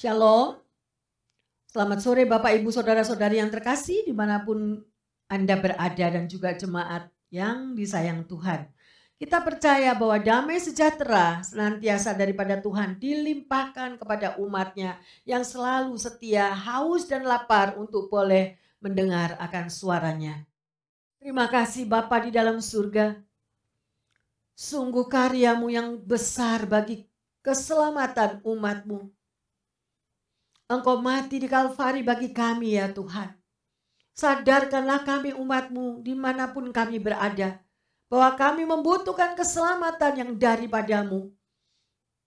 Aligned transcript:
Shalom. 0.00 0.56
Selamat 1.68 2.00
sore 2.00 2.24
Bapak 2.24 2.56
Ibu 2.56 2.72
Saudara-saudari 2.72 3.36
yang 3.36 3.52
terkasih 3.52 4.08
di 4.08 4.16
mana 4.16 4.40
pun 4.40 4.80
Anda 5.28 5.60
berada 5.60 6.06
dan 6.08 6.24
juga 6.24 6.56
jemaat 6.56 7.12
yang 7.28 7.76
disayang 7.76 8.24
Tuhan. 8.24 8.64
Kita 9.20 9.44
percaya 9.44 9.92
bahwa 9.92 10.16
damai 10.16 10.56
sejahtera 10.56 11.44
senantiasa 11.44 12.16
daripada 12.16 12.56
Tuhan 12.56 12.96
dilimpahkan 12.96 14.00
kepada 14.00 14.40
umatnya 14.40 14.96
yang 15.28 15.44
selalu 15.44 15.92
setia, 16.00 16.48
haus 16.48 17.04
dan 17.04 17.28
lapar 17.28 17.76
untuk 17.76 18.08
boleh 18.08 18.56
mendengar 18.80 19.36
akan 19.36 19.68
suaranya. 19.68 20.48
Terima 21.20 21.44
kasih 21.44 21.84
Bapa 21.84 22.24
di 22.24 22.32
dalam 22.32 22.64
surga. 22.64 23.20
Sungguh 24.56 25.04
karyamu 25.12 25.68
yang 25.68 26.00
besar 26.00 26.64
bagi 26.64 27.04
keselamatan 27.44 28.40
umatmu. 28.40 29.19
Engkau 30.70 31.02
mati 31.02 31.42
di 31.42 31.50
Kalvari 31.50 32.06
bagi 32.06 32.30
kami 32.30 32.78
ya 32.78 32.86
Tuhan. 32.94 33.34
Sadarkanlah 34.14 35.02
kami 35.02 35.34
umatmu 35.34 35.98
di 35.98 36.14
mana 36.14 36.54
pun 36.54 36.70
kami 36.70 37.02
berada 37.02 37.58
bahwa 38.06 38.38
kami 38.38 38.62
membutuhkan 38.62 39.34
keselamatan 39.34 40.12
yang 40.14 40.30
daripadamu. 40.38 41.34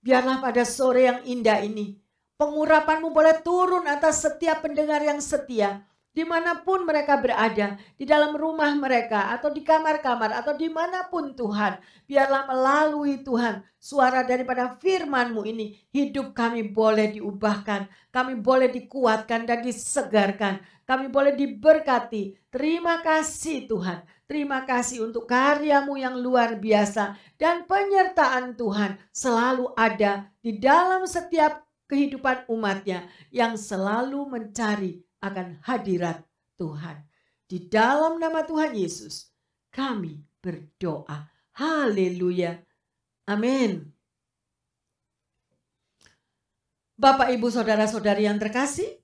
Biarlah 0.03 0.43
pada 0.43 0.67
sore 0.67 1.07
yang 1.07 1.23
indah 1.23 1.63
ini, 1.63 1.95
pengurapanmu 2.35 3.15
boleh 3.15 3.39
turun 3.39 3.87
atas 3.87 4.27
setiap 4.27 4.59
pendengar 4.59 4.99
yang 4.99 5.23
setia, 5.23 5.87
di 6.13 6.21
mana 6.21 6.61
pun 6.61 6.85
mereka 6.85 7.17
berada, 7.17 7.75
di 7.97 8.05
dalam 8.05 8.37
rumah 8.37 8.69
mereka, 8.77 9.33
atau 9.33 9.49
di 9.49 9.65
kamar-kamar, 9.65 10.29
atau 10.29 10.53
di 10.53 10.69
mana 10.69 11.09
pun 11.09 11.33
Tuhan. 11.33 11.81
Biarlah 12.05 12.45
melalui 12.45 13.25
Tuhan, 13.25 13.65
suara 13.81 14.21
daripada 14.21 14.77
firmanmu 14.77 15.41
ini, 15.49 15.73
hidup 15.89 16.37
kami 16.37 16.69
boleh 16.69 17.17
diubahkan, 17.17 17.89
kami 18.13 18.37
boleh 18.37 18.69
dikuatkan 18.69 19.49
dan 19.49 19.65
disegarkan, 19.65 20.61
kami 20.85 21.09
boleh 21.09 21.33
diberkati. 21.33 22.37
Terima 22.53 23.01
kasih 23.01 23.65
Tuhan. 23.65 24.05
Terima 24.23 24.63
kasih 24.63 25.03
untuk 25.03 25.27
karyamu 25.27 25.99
yang 25.99 26.15
luar 26.15 26.55
biasa 26.57 27.19
dan 27.35 27.67
penyertaan 27.67 28.55
Tuhan 28.55 28.95
selalu 29.11 29.75
ada 29.75 30.31
di 30.39 30.57
dalam 30.57 31.03
setiap 31.03 31.67
kehidupan 31.91 32.47
umatnya 32.49 33.05
yang 33.29 33.59
selalu 33.59 34.25
mencari 34.25 35.03
akan 35.23 35.63
hadirat 35.63 36.19
Tuhan. 36.59 36.99
Di 37.47 37.71
dalam 37.71 38.19
nama 38.19 38.43
Tuhan 38.43 38.75
Yesus 38.75 39.31
kami 39.71 40.19
berdoa. 40.43 41.31
Haleluya. 41.55 42.59
Amin. 43.23 43.87
Bapak, 46.99 47.31
Ibu, 47.31 47.47
Saudara-saudari 47.49 48.27
yang 48.27 48.37
terkasih, 48.37 48.99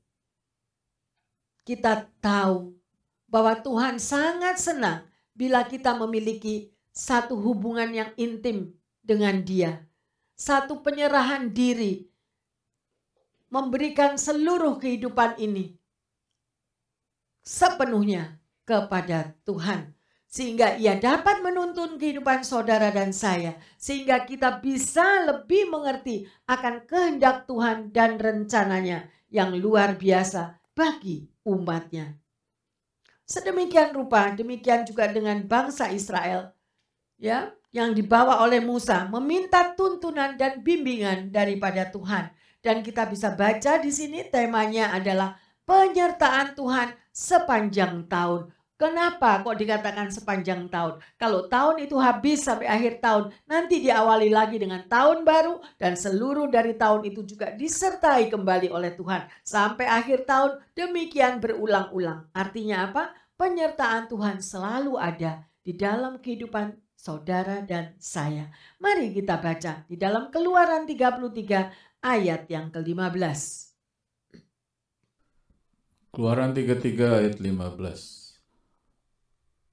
kita 1.63 2.05
tahu 2.19 2.75
bahwa 3.25 3.55
Tuhan 3.57 3.97
sangat 3.97 4.59
senang 4.59 5.07
bila 5.31 5.63
kita 5.63 5.95
memiliki 5.95 6.73
satu 6.91 7.39
hubungan 7.39 7.89
yang 7.95 8.11
intim 8.19 8.75
dengan 8.99 9.41
Dia, 9.41 9.87
satu 10.35 10.83
penyerahan 10.83 11.49
diri, 11.49 12.09
memberikan 13.49 14.19
seluruh 14.19 14.77
kehidupan 14.77 15.41
ini 15.41 15.78
sepenuhnya 17.49 18.37
kepada 18.61 19.33
Tuhan, 19.41 19.97
sehingga 20.29 20.77
Ia 20.77 21.01
dapat 21.01 21.41
menuntun 21.41 21.97
kehidupan 21.97 22.45
saudara 22.45 22.93
dan 22.93 23.09
saya, 23.09 23.57
sehingga 23.81 24.21
kita 24.21 24.61
bisa 24.61 25.25
lebih 25.25 25.65
mengerti 25.73 26.29
akan 26.45 26.85
kehendak 26.85 27.49
Tuhan 27.49 27.89
dan 27.89 28.21
rencananya 28.21 29.09
yang 29.33 29.57
luar 29.57 29.97
biasa 29.97 30.61
bagi 30.77 31.25
umatnya. 31.41 32.13
Sedemikian 33.25 33.97
rupa, 33.97 34.29
demikian 34.29 34.85
juga 34.85 35.09
dengan 35.09 35.41
bangsa 35.49 35.89
Israel, 35.89 36.53
ya, 37.17 37.49
yang 37.73 37.97
dibawa 37.97 38.45
oleh 38.45 38.61
Musa 38.61 39.09
meminta 39.09 39.73
tuntunan 39.73 40.37
dan 40.37 40.61
bimbingan 40.61 41.33
daripada 41.33 41.89
Tuhan. 41.89 42.29
Dan 42.59 42.83
kita 42.83 43.07
bisa 43.07 43.33
baca 43.33 43.79
di 43.79 43.87
sini 43.87 44.27
temanya 44.27 44.91
adalah 44.91 45.37
penyertaan 45.63 46.57
Tuhan 46.57 46.91
sepanjang 47.19 48.07
tahun. 48.07 48.47
Kenapa 48.79 49.43
kok 49.43 49.59
dikatakan 49.59 50.07
sepanjang 50.07 50.71
tahun? 50.71 51.03
Kalau 51.19 51.51
tahun 51.51 51.83
itu 51.83 51.99
habis 51.99 52.47
sampai 52.47 52.71
akhir 52.71 53.03
tahun, 53.03 53.35
nanti 53.43 53.83
diawali 53.83 54.31
lagi 54.31 54.55
dengan 54.55 54.87
tahun 54.87 55.27
baru 55.27 55.59
dan 55.75 55.99
seluruh 55.99 56.47
dari 56.47 56.79
tahun 56.79 57.03
itu 57.11 57.27
juga 57.27 57.51
disertai 57.51 58.31
kembali 58.31 58.71
oleh 58.71 58.95
Tuhan 58.95 59.27
sampai 59.43 59.83
akhir 59.83 60.23
tahun. 60.23 60.63
Demikian 60.79 61.43
berulang-ulang. 61.43 62.31
Artinya 62.31 62.87
apa? 62.87 63.11
penyertaan 63.39 64.11
Tuhan 64.11 64.43
selalu 64.43 64.99
ada 64.99 65.47
di 65.63 65.71
dalam 65.71 66.19
kehidupan 66.19 66.75
saudara 66.95 67.63
dan 67.63 67.95
saya. 67.95 68.51
Mari 68.83 69.15
kita 69.15 69.39
baca 69.39 69.87
di 69.87 69.95
dalam 69.95 70.27
Keluaran 70.27 70.83
33 70.83 72.03
ayat 72.03 72.47
yang 72.51 72.67
ke-15. 72.67 73.68
Keluaran 76.09 76.57
33 76.57 77.21
ayat 77.21 77.37
15. 77.37 78.41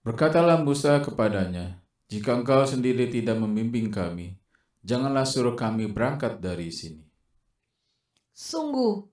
Berkatalah 0.05 0.61
Musa 0.61 1.01
kepadanya, 1.01 1.81
jika 2.13 2.37
engkau 2.37 2.61
sendiri 2.69 3.09
tidak 3.09 3.41
membimbing 3.41 3.89
kami, 3.89 4.37
janganlah 4.85 5.25
suruh 5.25 5.57
kami 5.57 5.89
berangkat 5.89 6.37
dari 6.37 6.69
sini. 6.69 7.09
Sungguh, 8.37 9.09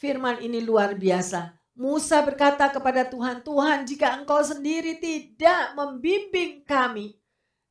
firman 0.00 0.40
ini 0.40 0.64
luar 0.64 0.96
biasa. 0.96 1.52
Musa 1.76 2.24
berkata 2.24 2.72
kepada 2.72 3.12
Tuhan, 3.12 3.44
Tuhan 3.44 3.84
jika 3.84 4.16
engkau 4.16 4.40
sendiri 4.40 4.96
tidak 4.96 5.76
membimbing 5.76 6.64
kami, 6.64 7.12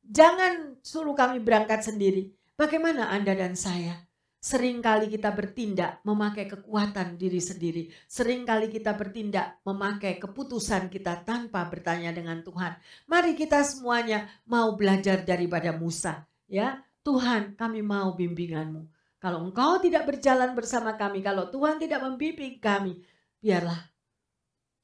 jangan 0.06 0.78
suruh 0.86 1.18
kami 1.18 1.42
berangkat 1.42 1.82
sendiri. 1.82 2.30
Bagaimana 2.54 3.10
Anda 3.10 3.34
dan 3.34 3.58
saya? 3.58 4.03
Seringkali 4.44 5.08
kita 5.08 5.32
bertindak 5.32 6.04
memakai 6.04 6.44
kekuatan 6.44 7.16
diri 7.16 7.40
sendiri. 7.40 7.88
Seringkali 8.04 8.68
kita 8.68 8.92
bertindak 8.92 9.64
memakai 9.64 10.20
keputusan 10.20 10.92
kita 10.92 11.24
tanpa 11.24 11.64
bertanya 11.64 12.12
dengan 12.12 12.44
Tuhan. 12.44 12.76
Mari 13.08 13.40
kita 13.40 13.64
semuanya 13.64 14.28
mau 14.44 14.76
belajar 14.76 15.24
daripada 15.24 15.72
Musa. 15.72 16.28
Ya, 16.44 16.84
Tuhan 17.00 17.56
kami 17.56 17.80
mau 17.80 18.12
bimbinganmu. 18.12 18.84
Kalau 19.16 19.48
engkau 19.48 19.80
tidak 19.80 20.12
berjalan 20.12 20.52
bersama 20.52 20.92
kami, 20.92 21.24
kalau 21.24 21.48
Tuhan 21.48 21.80
tidak 21.80 22.04
membimbing 22.04 22.60
kami, 22.60 23.00
biarlah 23.40 23.80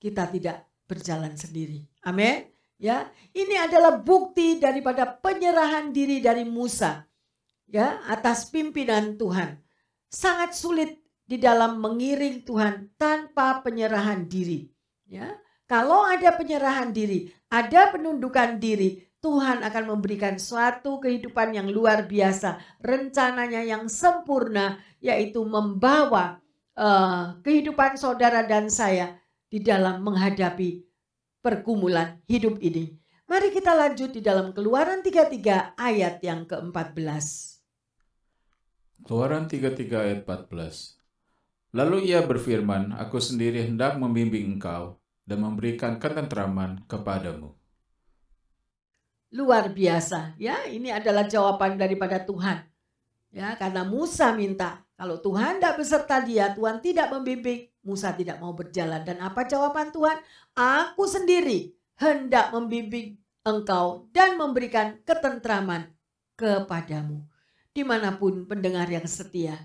kita 0.01 0.25
tidak 0.33 0.65
berjalan 0.89 1.37
sendiri. 1.37 1.85
Amin. 2.09 2.49
Ya, 2.81 3.13
ini 3.37 3.61
adalah 3.61 4.01
bukti 4.01 4.57
daripada 4.57 5.05
penyerahan 5.05 5.93
diri 5.93 6.25
dari 6.25 6.49
Musa 6.49 7.10
ya 7.71 8.03
atas 8.11 8.51
pimpinan 8.51 9.15
Tuhan. 9.17 9.63
Sangat 10.11 10.59
sulit 10.59 10.99
di 11.23 11.39
dalam 11.39 11.79
mengiring 11.79 12.43
Tuhan 12.43 12.91
tanpa 12.99 13.63
penyerahan 13.63 14.27
diri. 14.27 14.67
Ya, 15.07 15.39
kalau 15.71 16.03
ada 16.03 16.35
penyerahan 16.35 16.91
diri, 16.91 17.31
ada 17.47 17.95
penundukan 17.95 18.59
diri, 18.59 19.07
Tuhan 19.23 19.63
akan 19.63 19.95
memberikan 19.95 20.35
suatu 20.39 20.99
kehidupan 20.99 21.55
yang 21.55 21.71
luar 21.71 22.11
biasa, 22.11 22.59
rencananya 22.83 23.63
yang 23.63 23.87
sempurna, 23.87 24.83
yaitu 24.99 25.43
membawa 25.47 26.43
uh, 26.75 27.39
kehidupan 27.47 27.95
saudara 27.95 28.43
dan 28.43 28.67
saya 28.67 29.15
di 29.47 29.63
dalam 29.63 30.03
menghadapi 30.03 30.83
pergumulan 31.43 32.19
hidup 32.27 32.59
ini. 32.65 32.97
Mari 33.31 33.55
kita 33.55 33.79
lanjut 33.79 34.11
di 34.11 34.19
dalam 34.19 34.51
Keluaran 34.51 35.07
33 35.07 35.79
ayat 35.79 36.19
yang 36.27 36.51
ke-14. 36.51 37.60
Keluaran 39.07 39.49
33 39.49 39.77
ayat 39.91 40.21
14. 40.29 41.01
Lalu 41.77 42.11
ia 42.11 42.21
berfirman, 42.27 42.99
Aku 42.99 43.23
sendiri 43.23 43.63
hendak 43.65 43.97
membimbing 43.97 44.59
engkau 44.59 44.99
dan 45.23 45.47
memberikan 45.47 46.03
ketentraman 46.03 46.83
kepadamu. 46.91 47.55
Luar 49.31 49.71
biasa, 49.71 50.35
ya. 50.43 50.67
Ini 50.67 50.91
adalah 50.99 51.31
jawaban 51.31 51.79
daripada 51.79 52.19
Tuhan. 52.19 52.67
Ya, 53.31 53.55
karena 53.55 53.87
Musa 53.87 54.35
minta, 54.35 54.83
kalau 54.99 55.23
Tuhan 55.23 55.63
tidak 55.63 55.79
beserta 55.79 56.19
dia, 56.19 56.51
Tuhan 56.51 56.83
tidak 56.83 57.15
membimbing, 57.15 57.71
Musa 57.87 58.11
tidak 58.11 58.43
mau 58.43 58.51
berjalan. 58.59 59.07
Dan 59.07 59.23
apa 59.23 59.47
jawaban 59.47 59.95
Tuhan? 59.95 60.19
Aku 60.59 61.07
sendiri 61.07 61.71
hendak 61.95 62.51
membimbing 62.51 63.15
engkau 63.47 64.11
dan 64.11 64.35
memberikan 64.35 64.99
ketentraman 65.07 65.95
kepadamu. 66.35 67.30
Di 67.81 67.89
mana 67.89 68.13
pun 68.13 68.45
pendengar 68.45 68.93
yang 68.93 69.09
setia 69.09 69.57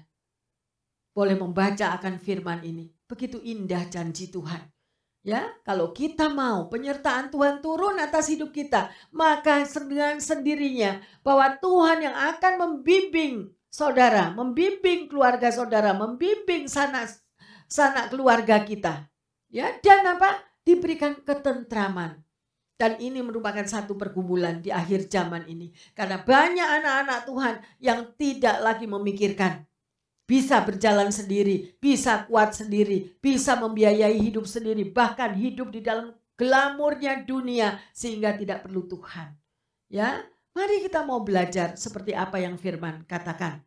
boleh 1.11 1.35
membaca 1.35 1.91
akan 1.99 2.15
firman 2.15 2.63
ini. 2.63 2.87
Begitu 3.11 3.43
indah 3.43 3.91
janji 3.91 4.31
Tuhan. 4.31 4.71
Ya, 5.19 5.51
kalau 5.67 5.91
kita 5.91 6.31
mau 6.31 6.71
penyertaan 6.71 7.27
Tuhan 7.27 7.59
turun 7.59 7.99
atas 7.99 8.31
hidup 8.31 8.55
kita, 8.55 8.87
maka 9.11 9.67
dengan 9.67 10.23
sendirinya 10.23 11.03
bahwa 11.27 11.59
Tuhan 11.59 12.07
yang 12.07 12.15
akan 12.15 12.53
membimbing 12.55 13.51
saudara, 13.67 14.31
membimbing 14.31 15.11
keluarga 15.11 15.51
saudara, 15.51 15.91
membimbing 15.91 16.71
sanak 16.71 17.19
sanak 17.67 18.15
keluarga 18.15 18.63
kita. 18.63 19.11
Ya, 19.51 19.75
dan 19.83 20.07
apa? 20.07 20.39
Diberikan 20.63 21.19
ketentraman. 21.19 22.23
Dan 22.75 22.99
ini 22.99 23.23
merupakan 23.23 23.63
satu 23.63 23.95
pergumulan 23.95 24.59
di 24.59 24.67
akhir 24.67 25.07
zaman 25.07 25.47
ini. 25.47 25.71
Karena 25.95 26.19
banyak 26.19 26.69
anak-anak 26.83 27.19
Tuhan 27.23 27.55
yang 27.79 27.99
tidak 28.19 28.57
lagi 28.59 28.83
memikirkan. 28.83 29.63
Bisa 30.25 30.59
berjalan 30.65 31.13
sendiri, 31.13 31.77
bisa 31.79 32.25
kuat 32.25 32.57
sendiri, 32.57 33.15
bisa 33.21 33.55
membiayai 33.55 34.17
hidup 34.19 34.43
sendiri. 34.43 34.91
Bahkan 34.91 35.37
hidup 35.37 35.71
di 35.71 35.79
dalam 35.85 36.11
glamurnya 36.35 37.23
dunia 37.23 37.79
sehingga 37.95 38.35
tidak 38.35 38.67
perlu 38.67 38.83
Tuhan. 38.91 39.31
Ya, 39.87 40.25
mari 40.51 40.83
kita 40.83 41.07
mau 41.07 41.23
belajar 41.23 41.79
seperti 41.79 42.11
apa 42.11 42.41
yang 42.43 42.59
firman 42.59 43.07
katakan. 43.07 43.63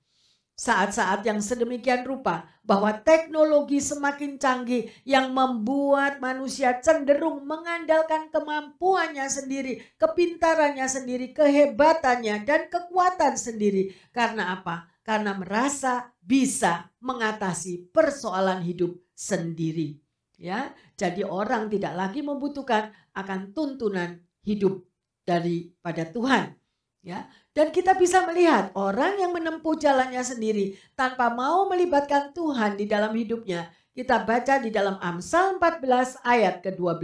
Saat-saat 0.58 1.22
yang 1.22 1.38
sedemikian 1.38 2.02
rupa 2.02 2.50
bahwa 2.66 2.90
teknologi 2.90 3.78
semakin 3.78 4.42
canggih 4.42 4.90
yang 5.06 5.30
membuat 5.30 6.18
manusia 6.18 6.82
cenderung 6.82 7.46
mengandalkan 7.46 8.26
kemampuannya 8.34 9.30
sendiri, 9.30 9.78
kepintarannya 10.02 10.82
sendiri, 10.90 11.30
kehebatannya 11.30 12.42
dan 12.42 12.66
kekuatan 12.66 13.38
sendiri. 13.38 13.94
Karena 14.10 14.58
apa? 14.58 14.90
Karena 15.06 15.38
merasa 15.38 16.10
bisa 16.18 16.90
mengatasi 16.98 17.94
persoalan 17.94 18.58
hidup 18.66 18.98
sendiri. 19.14 19.94
Ya, 20.42 20.74
jadi 20.98 21.22
orang 21.22 21.70
tidak 21.70 21.94
lagi 21.94 22.26
membutuhkan 22.26 22.90
akan 23.14 23.54
tuntunan 23.54 24.26
hidup 24.42 24.82
daripada 25.22 26.02
Tuhan. 26.02 26.58
Ya, 26.98 27.30
dan 27.58 27.74
kita 27.74 27.98
bisa 27.98 28.22
melihat 28.22 28.70
orang 28.78 29.18
yang 29.18 29.34
menempuh 29.34 29.74
jalannya 29.74 30.22
sendiri 30.22 30.78
tanpa 30.94 31.26
mau 31.26 31.66
melibatkan 31.66 32.30
Tuhan 32.30 32.78
di 32.78 32.86
dalam 32.86 33.10
hidupnya. 33.18 33.66
Kita 33.90 34.22
baca 34.22 34.62
di 34.62 34.70
dalam 34.70 34.94
Amsal 35.02 35.58
14 35.58 36.22
ayat 36.22 36.62
ke-12. 36.62 37.02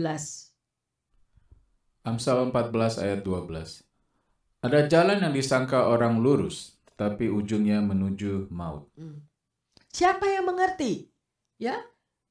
Amsal 2.07 2.55
14 2.55 3.03
ayat 3.03 3.27
12. 3.27 3.83
Ada 4.63 4.87
jalan 4.87 5.27
yang 5.27 5.35
disangka 5.35 5.91
orang 5.91 6.23
lurus, 6.23 6.79
tapi 6.95 7.27
ujungnya 7.27 7.83
menuju 7.83 8.47
maut. 8.55 8.87
Hmm. 8.95 9.27
Siapa 9.91 10.23
yang 10.39 10.47
mengerti? 10.47 11.11
Ya, 11.59 11.83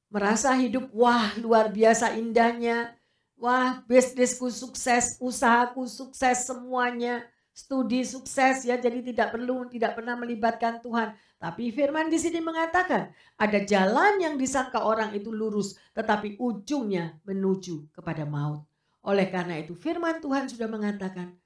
merasa 0.08 0.56
hidup 0.56 0.88
wah 0.96 1.28
luar 1.36 1.68
biasa 1.68 2.16
indahnya. 2.16 2.96
Wah, 3.36 3.84
bisnisku 3.84 4.48
sukses, 4.48 5.20
usahaku 5.20 5.84
sukses 5.84 6.48
semuanya 6.48 7.20
studi 7.54 8.02
sukses 8.02 8.66
ya 8.66 8.74
jadi 8.74 8.98
tidak 8.98 9.30
perlu 9.30 9.70
tidak 9.70 9.94
pernah 9.94 10.18
melibatkan 10.18 10.82
Tuhan. 10.82 11.14
Tapi 11.38 11.70
firman 11.70 12.10
di 12.10 12.18
sini 12.18 12.42
mengatakan 12.42 13.14
ada 13.38 13.58
jalan 13.62 14.18
yang 14.18 14.34
disangka 14.34 14.82
orang 14.82 15.14
itu 15.14 15.30
lurus 15.30 15.78
tetapi 15.94 16.34
ujungnya 16.42 17.22
menuju 17.22 17.94
kepada 17.94 18.26
maut. 18.26 18.66
Oleh 19.06 19.30
karena 19.30 19.62
itu 19.62 19.78
firman 19.78 20.18
Tuhan 20.18 20.50
sudah 20.50 20.66
mengatakan 20.66 21.38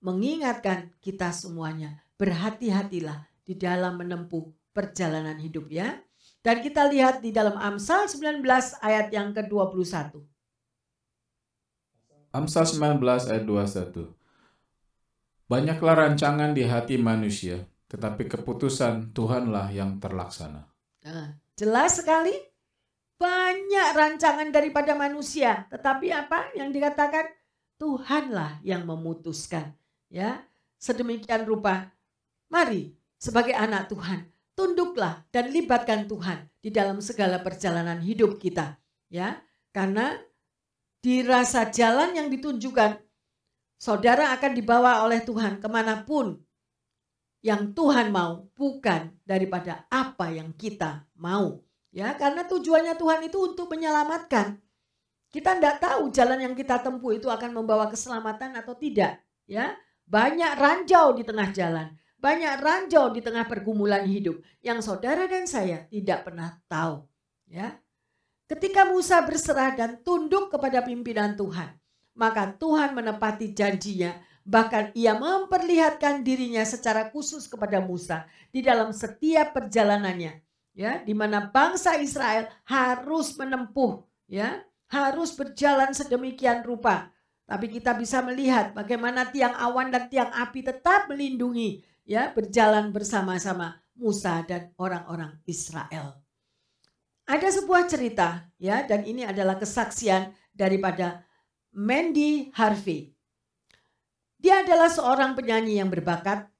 mengingatkan 0.00 0.90
kita 1.04 1.30
semuanya 1.30 2.00
berhati-hatilah 2.16 3.28
di 3.44 3.54
dalam 3.54 4.00
menempuh 4.00 4.48
perjalanan 4.72 5.36
hidup 5.36 5.68
ya. 5.68 6.00
Dan 6.42 6.58
kita 6.58 6.90
lihat 6.90 7.22
di 7.22 7.30
dalam 7.30 7.54
Amsal 7.54 8.10
19 8.10 8.42
ayat 8.82 9.14
yang 9.14 9.30
ke-21 9.30 10.18
Amsal 12.34 12.64
19 12.66 12.98
ayat 13.30 13.44
21 13.46 14.21
Banyaklah 15.52 16.08
rancangan 16.08 16.56
di 16.56 16.64
hati 16.64 16.96
manusia, 16.96 17.60
tetapi 17.92 18.24
keputusan 18.24 19.12
Tuhanlah 19.12 19.68
yang 19.68 20.00
terlaksana. 20.00 20.64
Nah, 21.04 21.28
jelas 21.52 22.00
sekali 22.00 22.32
banyak 23.20 23.88
rancangan 23.92 24.48
daripada 24.48 24.96
manusia, 24.96 25.68
tetapi 25.68 26.08
apa 26.08 26.56
yang 26.56 26.72
dikatakan 26.72 27.28
Tuhanlah 27.76 28.64
yang 28.64 28.88
memutuskan. 28.88 29.76
Ya, 30.08 30.40
sedemikian 30.80 31.44
rupa. 31.44 31.92
Mari 32.48 32.96
sebagai 33.20 33.52
anak 33.52 33.92
Tuhan, 33.92 34.32
tunduklah 34.56 35.28
dan 35.36 35.52
libatkan 35.52 36.08
Tuhan 36.08 36.48
di 36.64 36.72
dalam 36.72 37.04
segala 37.04 37.44
perjalanan 37.44 38.00
hidup 38.00 38.40
kita. 38.40 38.80
Ya, 39.12 39.44
karena 39.68 40.16
dirasa 41.04 41.68
jalan 41.68 42.16
yang 42.16 42.32
ditunjukkan 42.32 43.11
Saudara 43.82 44.30
akan 44.30 44.54
dibawa 44.54 45.02
oleh 45.02 45.26
Tuhan 45.26 45.58
ke 45.58 45.66
mana 45.66 46.06
pun 46.06 46.38
yang 47.42 47.74
Tuhan 47.74 48.14
mau, 48.14 48.46
bukan 48.54 49.10
daripada 49.26 49.90
apa 49.90 50.30
yang 50.30 50.54
kita 50.54 51.10
mau. 51.18 51.58
Ya, 51.90 52.14
karena 52.14 52.46
tujuannya 52.46 52.94
Tuhan 52.94 53.26
itu 53.26 53.42
untuk 53.42 53.66
menyelamatkan. 53.74 54.62
Kita 55.34 55.58
tidak 55.58 55.82
tahu 55.82 56.14
jalan 56.14 56.38
yang 56.46 56.54
kita 56.54 56.78
tempuh 56.78 57.18
itu 57.18 57.26
akan 57.26 57.50
membawa 57.50 57.90
keselamatan 57.90 58.54
atau 58.54 58.78
tidak. 58.78 59.18
Ya, 59.50 59.74
banyak 60.06 60.54
ranjau 60.54 61.18
di 61.18 61.26
tengah 61.26 61.50
jalan, 61.50 61.90
banyak 62.22 62.62
ranjau 62.62 63.10
di 63.10 63.18
tengah 63.18 63.50
pergumulan 63.50 64.06
hidup 64.06 64.38
yang 64.62 64.78
saudara 64.78 65.26
dan 65.26 65.50
saya 65.50 65.90
tidak 65.90 66.22
pernah 66.22 66.54
tahu. 66.70 67.02
Ya, 67.50 67.82
ketika 68.46 68.86
Musa 68.86 69.18
berserah 69.26 69.74
dan 69.74 69.98
tunduk 70.06 70.54
kepada 70.54 70.86
pimpinan 70.86 71.34
Tuhan, 71.34 71.81
maka 72.16 72.52
Tuhan 72.56 72.92
menepati 72.96 73.52
janjinya. 73.52 74.16
Bahkan 74.42 74.98
ia 74.98 75.14
memperlihatkan 75.14 76.26
dirinya 76.26 76.66
secara 76.66 77.14
khusus 77.14 77.46
kepada 77.46 77.78
Musa 77.78 78.26
di 78.50 78.58
dalam 78.58 78.90
setiap 78.90 79.54
perjalanannya. 79.54 80.42
Ya, 80.72 81.04
di 81.04 81.12
mana 81.12 81.52
bangsa 81.52 82.00
Israel 82.00 82.48
harus 82.64 83.36
menempuh, 83.36 84.08
ya, 84.24 84.64
harus 84.88 85.36
berjalan 85.36 85.92
sedemikian 85.92 86.64
rupa. 86.64 87.12
Tapi 87.44 87.68
kita 87.68 87.92
bisa 87.92 88.24
melihat 88.24 88.72
bagaimana 88.72 89.28
tiang 89.28 89.52
awan 89.52 89.92
dan 89.92 90.08
tiang 90.08 90.32
api 90.32 90.64
tetap 90.64 91.12
melindungi, 91.12 91.84
ya, 92.08 92.32
berjalan 92.32 92.88
bersama-sama 92.88 93.84
Musa 93.92 94.40
dan 94.48 94.72
orang-orang 94.80 95.36
Israel. 95.44 96.16
Ada 97.28 97.60
sebuah 97.60 97.84
cerita, 97.86 98.48
ya, 98.56 98.80
dan 98.88 99.04
ini 99.04 99.28
adalah 99.28 99.60
kesaksian 99.60 100.32
daripada 100.56 101.20
Mandy 101.72 102.52
Harvey. 102.52 103.16
Dia 104.36 104.60
adalah 104.60 104.92
seorang 104.92 105.32
penyanyi 105.32 105.80
yang 105.80 105.88
berbakat. 105.88 106.52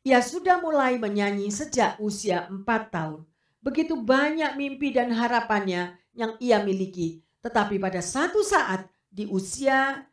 Ia 0.00 0.24
sudah 0.24 0.64
mulai 0.64 0.96
menyanyi 0.96 1.52
sejak 1.52 2.00
usia 2.00 2.48
4 2.48 2.64
tahun. 2.88 3.28
Begitu 3.60 4.00
banyak 4.00 4.56
mimpi 4.56 4.96
dan 4.96 5.12
harapannya 5.12 6.00
yang 6.16 6.40
ia 6.40 6.64
miliki. 6.64 7.20
Tetapi 7.44 7.76
pada 7.76 8.00
satu 8.00 8.40
saat 8.40 8.88
di 9.12 9.28
usia 9.28 10.08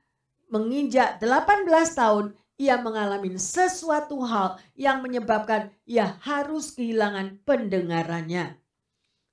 menginjak 0.51 1.23
18 1.23 1.69
tahun, 1.95 2.35
ia 2.59 2.75
mengalami 2.83 3.39
sesuatu 3.39 4.19
hal 4.27 4.59
yang 4.75 4.99
menyebabkan 4.99 5.71
ia 5.87 6.19
harus 6.19 6.75
kehilangan 6.75 7.39
pendengarannya. 7.47 8.62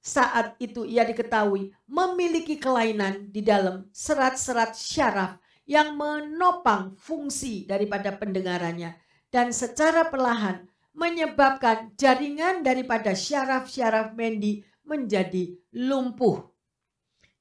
Saat 0.00 0.56
itu 0.56 0.88
ia 0.88 1.04
diketahui 1.04 1.76
memiliki 1.84 2.56
kelainan 2.56 3.28
di 3.28 3.44
dalam 3.44 3.84
serat-serat 3.92 4.72
syaraf 4.72 5.36
yang 5.68 5.94
menopang 5.94 6.96
fungsi 6.96 7.68
daripada 7.68 8.16
pendengarannya 8.16 8.96
dan 9.30 9.54
secara 9.54 10.08
perlahan 10.08 10.66
menyebabkan 10.96 11.94
jaringan 11.94 12.66
daripada 12.66 13.14
syaraf-syaraf 13.14 14.16
Mendi 14.18 14.66
menjadi 14.82 15.54
lumpuh. 15.76 16.42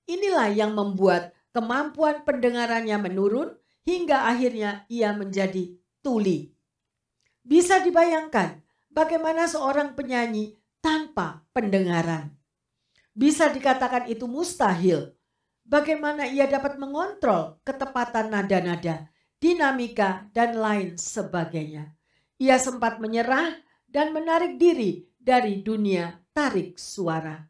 Inilah 0.05 0.53
yang 0.53 0.77
membuat 0.77 1.33
kemampuan 1.49 2.21
pendengarannya 2.21 2.97
menurun 3.01 3.57
hingga 3.87 4.29
akhirnya 4.29 4.85
ia 4.91 5.15
menjadi 5.17 5.73
tuli. 6.05 6.53
Bisa 7.41 7.81
dibayangkan 7.81 8.61
bagaimana 8.93 9.49
seorang 9.49 9.97
penyanyi 9.97 10.53
tanpa 10.79 11.41
pendengaran. 11.51 12.38
Bisa 13.19 13.51
dikatakan 13.51 14.07
itu 14.07 14.31
mustahil. 14.31 15.11
Bagaimana 15.67 16.23
ia 16.23 16.47
dapat 16.47 16.79
mengontrol 16.79 17.59
ketepatan 17.67 18.31
nada-nada, 18.31 19.11
dinamika, 19.43 20.31
dan 20.31 20.55
lain 20.55 20.95
sebagainya. 20.95 21.99
Ia 22.39 22.55
sempat 22.55 23.03
menyerah 23.03 23.59
dan 23.91 24.15
menarik 24.15 24.55
diri 24.55 25.03
dari 25.19 25.59
dunia 25.59 26.15
tarik 26.31 26.79
suara. 26.79 27.43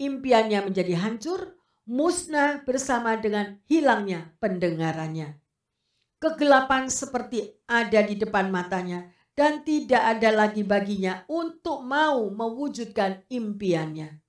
Impiannya 0.00 0.72
menjadi 0.72 0.96
hancur, 0.96 1.52
musnah 1.84 2.64
bersama 2.64 3.20
dengan 3.20 3.60
hilangnya 3.68 4.32
pendengarannya. 4.40 5.36
Kegelapan 6.16 6.88
seperti 6.88 7.60
ada 7.68 8.00
di 8.00 8.16
depan 8.16 8.48
matanya 8.48 9.04
dan 9.36 9.60
tidak 9.68 10.16
ada 10.16 10.32
lagi 10.32 10.64
baginya 10.64 11.28
untuk 11.28 11.84
mau 11.84 12.32
mewujudkan 12.32 13.28
impiannya. 13.28 14.27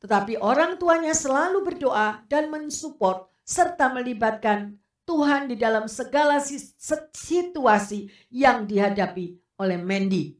Tetapi 0.00 0.40
orang 0.40 0.80
tuanya 0.80 1.12
selalu 1.12 1.60
berdoa 1.60 2.24
dan 2.26 2.48
mensupport 2.48 3.28
serta 3.44 3.92
melibatkan 3.92 4.80
Tuhan 5.04 5.50
di 5.50 5.58
dalam 5.58 5.90
segala 5.90 6.40
situasi 6.40 8.08
yang 8.32 8.64
dihadapi 8.64 9.36
oleh 9.60 9.76
Mandy. 9.76 10.38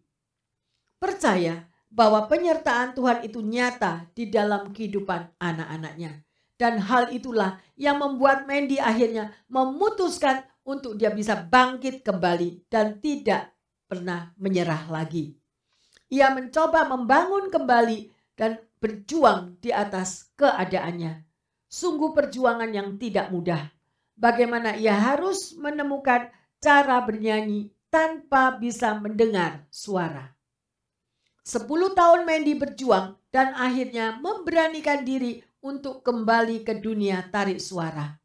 percaya 1.00 1.64
bahwa 1.90 2.29
penyertaan 2.29 2.93
Tuhan 2.93 3.25
itu 3.25 3.40
nyata 3.40 4.07
di 4.12 4.29
dalam 4.29 4.71
kehidupan 4.71 5.40
anak-anaknya. 5.40 6.23
Dan 6.61 6.76
hal 6.76 7.09
itulah 7.09 7.57
yang 7.75 7.97
membuat 7.97 8.45
Mandy 8.45 8.76
akhirnya 8.76 9.33
memutuskan 9.49 10.45
untuk 10.61 11.00
dia 11.00 11.09
bisa 11.09 11.40
bangkit 11.40 12.05
kembali 12.05 12.69
dan 12.69 13.00
tidak 13.00 13.57
pernah 13.88 14.31
menyerah 14.37 14.93
lagi. 14.93 15.35
Ia 16.12 16.31
mencoba 16.37 16.85
membangun 16.85 17.49
kembali 17.49 18.12
dan 18.37 18.61
berjuang 18.80 19.60
di 19.60 19.70
atas 19.70 20.32
keadaannya. 20.34 21.22
Sungguh 21.70 22.16
perjuangan 22.16 22.72
yang 22.72 22.99
tidak 22.99 23.30
mudah. 23.30 23.70
Bagaimana 24.18 24.75
ia 24.75 24.96
harus 24.96 25.54
menemukan 25.54 26.28
cara 26.58 26.99
bernyanyi 27.04 27.70
tanpa 27.88 28.56
bisa 28.56 28.99
mendengar 28.99 29.64
suara. 29.70 30.34
Sepuluh 31.40 31.96
tahun 31.96 32.28
Mandy 32.28 32.58
berjuang 32.58 33.16
dan 33.32 33.56
akhirnya 33.56 34.18
memberanikan 34.18 35.06
diri 35.06 35.40
untuk 35.60 36.00
kembali 36.04 36.64
ke 36.64 36.80
dunia 36.80 37.28
tarik 37.28 37.60
suara. 37.60 38.16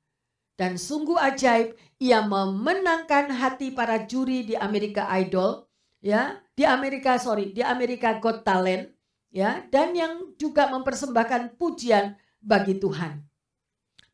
Dan 0.55 0.79
sungguh 0.79 1.19
ajaib, 1.19 1.75
ia 1.99 2.23
memenangkan 2.23 3.27
hati 3.27 3.75
para 3.75 4.07
juri 4.07 4.47
di 4.47 4.55
Amerika 4.55 5.03
Idol, 5.19 5.67
ya, 5.99 6.39
di 6.55 6.63
Amerika 6.63 7.19
sorry, 7.19 7.51
di 7.51 7.59
Amerika 7.59 8.15
Got 8.23 8.47
Talent, 8.47 8.94
ya, 9.35 9.67
dan 9.67 9.91
yang 9.91 10.31
juga 10.39 10.71
mempersembahkan 10.71 11.59
pujian 11.59 12.15
bagi 12.39 12.79
Tuhan. 12.79 13.19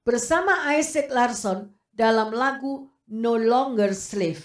Bersama 0.01 0.73
Isaac 0.73 1.13
Larson 1.13 1.69
dalam 1.93 2.33
lagu 2.33 2.89
No 3.05 3.37
Longer 3.37 3.93
Slave. 3.93 4.41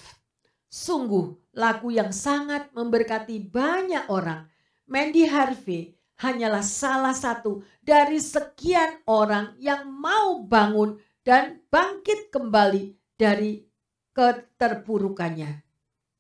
Sungguh 0.69 1.33
lagu 1.57 1.89
yang 1.89 2.13
sangat 2.13 2.69
memberkati 2.77 3.41
banyak 3.49 4.13
orang. 4.13 4.45
Mandy 4.85 5.25
Harvey 5.25 5.97
hanyalah 6.21 6.61
salah 6.61 7.17
satu 7.17 7.65
dari 7.81 8.21
sekian 8.21 9.01
orang 9.09 9.57
yang 9.57 9.89
mau 9.89 10.45
bangun 10.45 11.01
dan 11.25 11.65
bangkit 11.73 12.29
kembali 12.29 12.93
dari 13.17 13.65
keterpurukannya. 14.13 15.65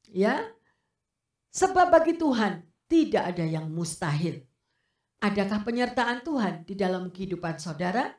Ya. 0.09 0.49
Sebab 1.53 1.93
bagi 1.93 2.17
Tuhan 2.17 2.66
tidak 2.87 3.35
ada 3.35 3.45
yang 3.47 3.67
mustahil. 3.71 4.43
Adakah 5.23 5.67
penyertaan 5.67 6.23
Tuhan 6.23 6.63
di 6.63 6.75
dalam 6.79 7.11
kehidupan 7.11 7.59
saudara? 7.59 8.15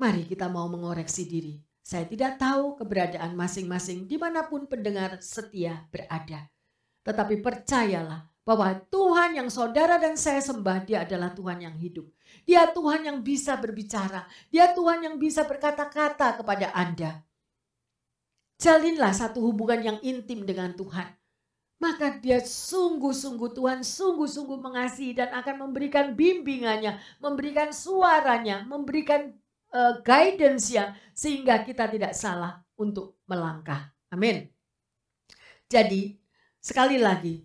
Mari 0.00 0.28
kita 0.28 0.48
mau 0.48 0.68
mengoreksi 0.68 1.28
diri. 1.28 1.56
Saya 1.80 2.04
tidak 2.08 2.42
tahu 2.42 2.80
keberadaan 2.80 3.38
masing-masing 3.38 4.10
di 4.10 4.18
mana 4.18 4.44
pun 4.50 4.66
pendengar 4.66 5.22
setia 5.22 5.86
berada. 5.88 6.50
Tetapi 7.06 7.38
percayalah 7.38 8.26
bahwa 8.46 8.74
Tuhan 8.90 9.38
yang 9.38 9.50
saudara 9.50 9.98
dan 9.98 10.14
saya 10.14 10.38
sembah 10.38 10.86
dia 10.86 11.02
adalah 11.02 11.34
Tuhan 11.34 11.62
yang 11.62 11.76
hidup. 11.78 12.06
Dia 12.46 12.70
Tuhan 12.70 13.06
yang 13.06 13.18
bisa 13.22 13.58
berbicara. 13.58 14.26
Dia 14.50 14.70
Tuhan 14.74 15.02
yang 15.02 15.16
bisa 15.18 15.46
berkata-kata 15.46 16.42
kepada 16.42 16.70
Anda. 16.74 17.26
Jalinlah 18.58 19.12
satu 19.12 19.42
hubungan 19.44 19.82
yang 19.82 19.98
intim 20.00 20.46
dengan 20.46 20.72
Tuhan. 20.78 21.10
Maka 21.76 22.16
dia 22.16 22.40
sungguh-sungguh 22.40 23.52
Tuhan 23.52 23.84
sungguh-sungguh 23.84 24.58
mengasihi 24.58 25.12
dan 25.12 25.28
akan 25.36 25.68
memberikan 25.68 26.16
bimbingannya, 26.16 26.96
memberikan 27.20 27.68
suaranya, 27.68 28.64
memberikan 28.64 29.36
uh, 29.76 30.00
guidance-nya 30.00 30.96
sehingga 31.12 31.60
kita 31.60 31.84
tidak 31.92 32.16
salah 32.16 32.64
untuk 32.80 33.20
melangkah. 33.28 33.92
Amin. 34.08 34.48
Jadi 35.68 36.16
sekali 36.62 36.96
lagi 36.96 37.44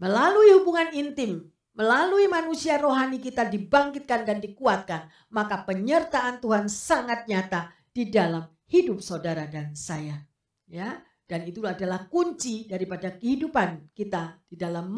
melalui 0.00 0.56
hubungan 0.56 0.88
intim 0.96 1.52
melalui 1.72 2.28
manusia 2.28 2.76
rohani 2.76 3.16
kita 3.16 3.48
dibangkitkan 3.48 4.28
dan 4.28 4.38
dikuatkan, 4.44 5.08
maka 5.32 5.64
penyertaan 5.64 6.40
Tuhan 6.40 6.68
sangat 6.68 7.24
nyata 7.28 7.72
di 7.92 8.08
dalam 8.08 8.44
hidup 8.68 9.00
saudara 9.00 9.48
dan 9.48 9.72
saya. 9.72 10.24
Ya, 10.68 11.04
dan 11.32 11.48
itu 11.48 11.64
adalah 11.64 12.12
kunci 12.12 12.68
daripada 12.68 13.16
kehidupan 13.16 13.96
kita 13.96 14.36
di 14.44 14.60
dalam 14.60 14.92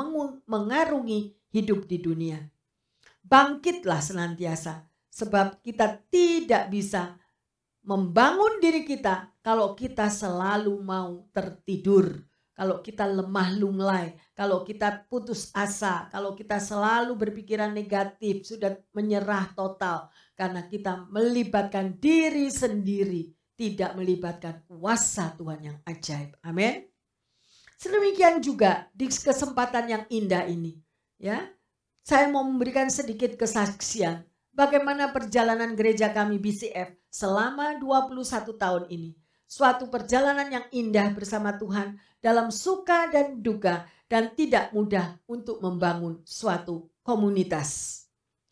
mengarungi 0.51 1.31
hidup 1.55 1.87
di 1.87 2.03
dunia. 2.03 2.43
Bangkitlah 3.23 4.03
senantiasa 4.03 4.83
sebab 5.15 5.63
kita 5.63 6.03
tidak 6.11 6.75
bisa 6.75 7.15
membangun 7.87 8.59
diri 8.59 8.83
kita 8.83 9.31
kalau 9.47 9.79
kita 9.79 10.11
selalu 10.11 10.75
mau 10.83 11.23
tertidur 11.31 12.27
kalau 12.55 12.79
kita 12.79 13.03
lemah 13.11 13.51
lunglai, 13.59 14.15
kalau 14.31 14.63
kita 14.63 15.11
putus 15.11 15.51
asa, 15.51 16.07
kalau 16.15 16.39
kita 16.39 16.63
selalu 16.63 17.19
berpikiran 17.19 17.75
negatif, 17.75 18.47
sudah 18.47 18.79
menyerah 18.95 19.51
total 19.59 20.07
karena 20.39 20.63
kita 20.71 21.03
melibatkan 21.11 21.99
diri 21.99 22.47
sendiri, 22.47 23.35
tidak 23.55 23.95
melibatkan 23.95 24.63
kuasa 24.67 25.35
Tuhan 25.39 25.61
yang 25.63 25.79
ajaib. 25.87 26.35
Amin. 26.43 26.87
Sedemikian 27.79 28.39
juga 28.43 28.89
di 28.95 29.11
kesempatan 29.11 29.85
yang 29.91 30.05
indah 30.09 30.47
ini, 30.47 30.79
ya. 31.19 31.43
Saya 32.05 32.29
mau 32.29 32.45
memberikan 32.45 32.93
sedikit 32.93 33.33
kesaksian 33.41 34.25
bagaimana 34.53 35.11
perjalanan 35.11 35.73
gereja 35.75 36.13
kami 36.13 36.37
BCF 36.37 36.95
selama 37.09 37.81
21 37.81 38.55
tahun 38.55 38.85
ini. 38.93 39.17
Suatu 39.45 39.89
perjalanan 39.89 40.49
yang 40.49 40.67
indah 40.73 41.13
bersama 41.13 41.55
Tuhan 41.57 41.97
dalam 42.21 42.49
suka 42.49 43.09
dan 43.09 43.41
duka 43.41 43.85
dan 44.09 44.33
tidak 44.37 44.73
mudah 44.73 45.21
untuk 45.29 45.61
membangun 45.61 46.21
suatu 46.25 46.89
komunitas. 47.05 48.03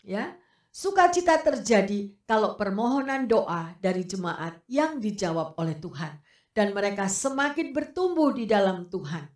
Ya, 0.03 0.35
sukacita 0.73 1.37
terjadi 1.45 2.17
kalau 2.25 2.57
permohonan 2.57 3.29
doa 3.29 3.77
dari 3.77 4.09
jemaat 4.09 4.65
yang 4.65 4.97
dijawab 4.97 5.53
oleh 5.61 5.77
Tuhan 5.77 6.17
dan 6.57 6.73
mereka 6.73 7.13
semakin 7.13 7.77
bertumbuh 7.77 8.33
di 8.33 8.49
dalam 8.49 8.89
Tuhan. 8.89 9.29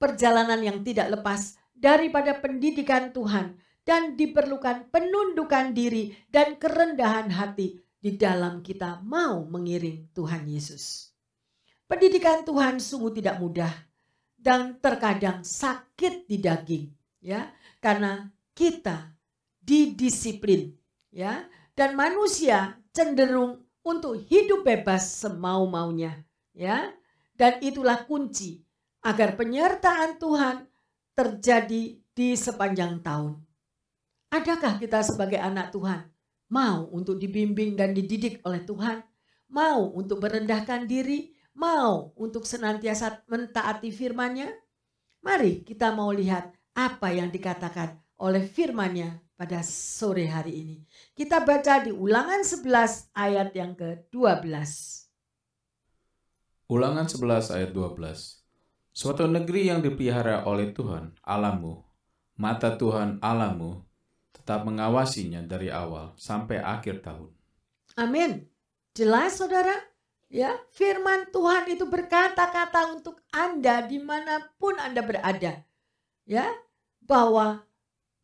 Perjalanan 0.00 0.60
yang 0.64 0.80
tidak 0.80 1.20
lepas 1.20 1.60
daripada 1.76 2.40
pendidikan 2.40 3.12
Tuhan 3.12 3.60
dan 3.84 4.16
diperlukan 4.16 4.88
penundukan 4.88 5.76
diri 5.76 6.16
dan 6.32 6.56
kerendahan 6.56 7.28
hati 7.30 7.84
di 8.00 8.16
dalam 8.16 8.64
kita 8.64 9.04
mau 9.04 9.44
mengiring 9.44 10.08
Tuhan 10.16 10.48
Yesus. 10.48 11.12
Pendidikan 11.86 12.42
Tuhan 12.42 12.82
sungguh 12.82 13.14
tidak 13.22 13.38
mudah 13.38 13.72
dan 14.36 14.76
terkadang 14.82 15.46
sakit 15.46 16.28
di 16.28 16.36
daging 16.42 16.86
ya 17.22 17.46
karena 17.78 18.26
kita 18.52 19.15
didisiplin 19.66 20.70
ya 21.10 21.44
dan 21.74 21.98
manusia 21.98 22.78
cenderung 22.94 23.66
untuk 23.82 24.22
hidup 24.30 24.62
bebas 24.62 25.26
semau-maunya 25.26 26.22
ya 26.54 26.94
dan 27.34 27.58
itulah 27.58 28.06
kunci 28.06 28.62
agar 29.02 29.34
penyertaan 29.34 30.22
Tuhan 30.22 30.70
terjadi 31.12 31.98
di 32.16 32.28
sepanjang 32.32 33.04
tahun. 33.04 33.36
Adakah 34.32 34.80
kita 34.80 35.04
sebagai 35.04 35.38
anak 35.42 35.74
Tuhan 35.74 36.08
mau 36.48 36.88
untuk 36.94 37.20
dibimbing 37.20 37.76
dan 37.76 37.92
dididik 37.92 38.40
oleh 38.46 38.64
Tuhan? 38.64 39.04
Mau 39.52 39.92
untuk 39.94 40.24
merendahkan 40.24 40.88
diri? 40.88 41.36
mau 41.56 42.12
untuk 42.14 42.44
senantiasa 42.44 43.24
mentaati 43.26 43.88
firman-Nya? 43.88 44.52
Mari 45.24 45.64
kita 45.64 45.90
mau 45.96 46.12
lihat 46.12 46.52
apa 46.76 47.10
yang 47.10 47.32
dikatakan 47.32 47.96
oleh 48.16 48.44
firman-Nya 48.44 49.20
pada 49.36 49.60
sore 49.60 50.24
hari 50.28 50.52
ini. 50.64 50.76
Kita 51.12 51.44
baca 51.44 51.84
di 51.84 51.92
Ulangan 51.92 52.40
11 52.40 53.12
ayat 53.12 53.52
yang 53.52 53.76
ke-12. 53.76 54.48
Ulangan 56.72 57.06
11 57.06 57.52
ayat 57.52 57.70
12. 57.76 58.40
Suatu 58.96 59.28
negeri 59.28 59.68
yang 59.68 59.84
dipelihara 59.84 60.48
oleh 60.48 60.72
Tuhan 60.72 61.12
Alamu, 61.20 61.84
mata 62.40 62.80
Tuhan 62.80 63.20
Alamu 63.20 63.84
tetap 64.32 64.64
mengawasinya 64.64 65.44
dari 65.44 65.68
awal 65.68 66.16
sampai 66.16 66.64
akhir 66.64 67.04
tahun. 67.04 67.28
Amin. 68.00 68.48
Jelas 68.96 69.36
saudara? 69.36 69.76
Ya, 70.32 70.56
firman 70.72 71.28
Tuhan 71.28 71.68
itu 71.70 71.84
berkata-kata 71.86 72.96
untuk 72.96 73.20
Anda 73.30 73.84
di 73.84 74.00
mana 74.00 74.40
pun 74.56 74.74
Anda 74.80 75.04
berada. 75.04 75.60
Ya, 76.24 76.48
bahwa 77.04 77.65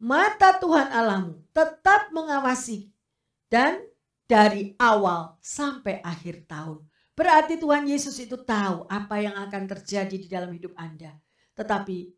mata 0.02 0.58
Tuhan 0.58 0.90
Allahmu 0.90 1.46
tetap 1.54 2.10
mengawasi 2.10 2.90
dan 3.46 3.78
dari 4.26 4.74
awal 4.82 5.38
sampai 5.38 6.02
akhir 6.02 6.50
tahun. 6.50 6.82
Berarti 7.14 7.60
Tuhan 7.60 7.86
Yesus 7.86 8.18
itu 8.18 8.34
tahu 8.34 8.88
apa 8.90 9.22
yang 9.22 9.38
akan 9.38 9.70
terjadi 9.70 10.16
di 10.18 10.26
dalam 10.26 10.50
hidup 10.50 10.74
Anda. 10.74 11.14
Tetapi 11.54 12.10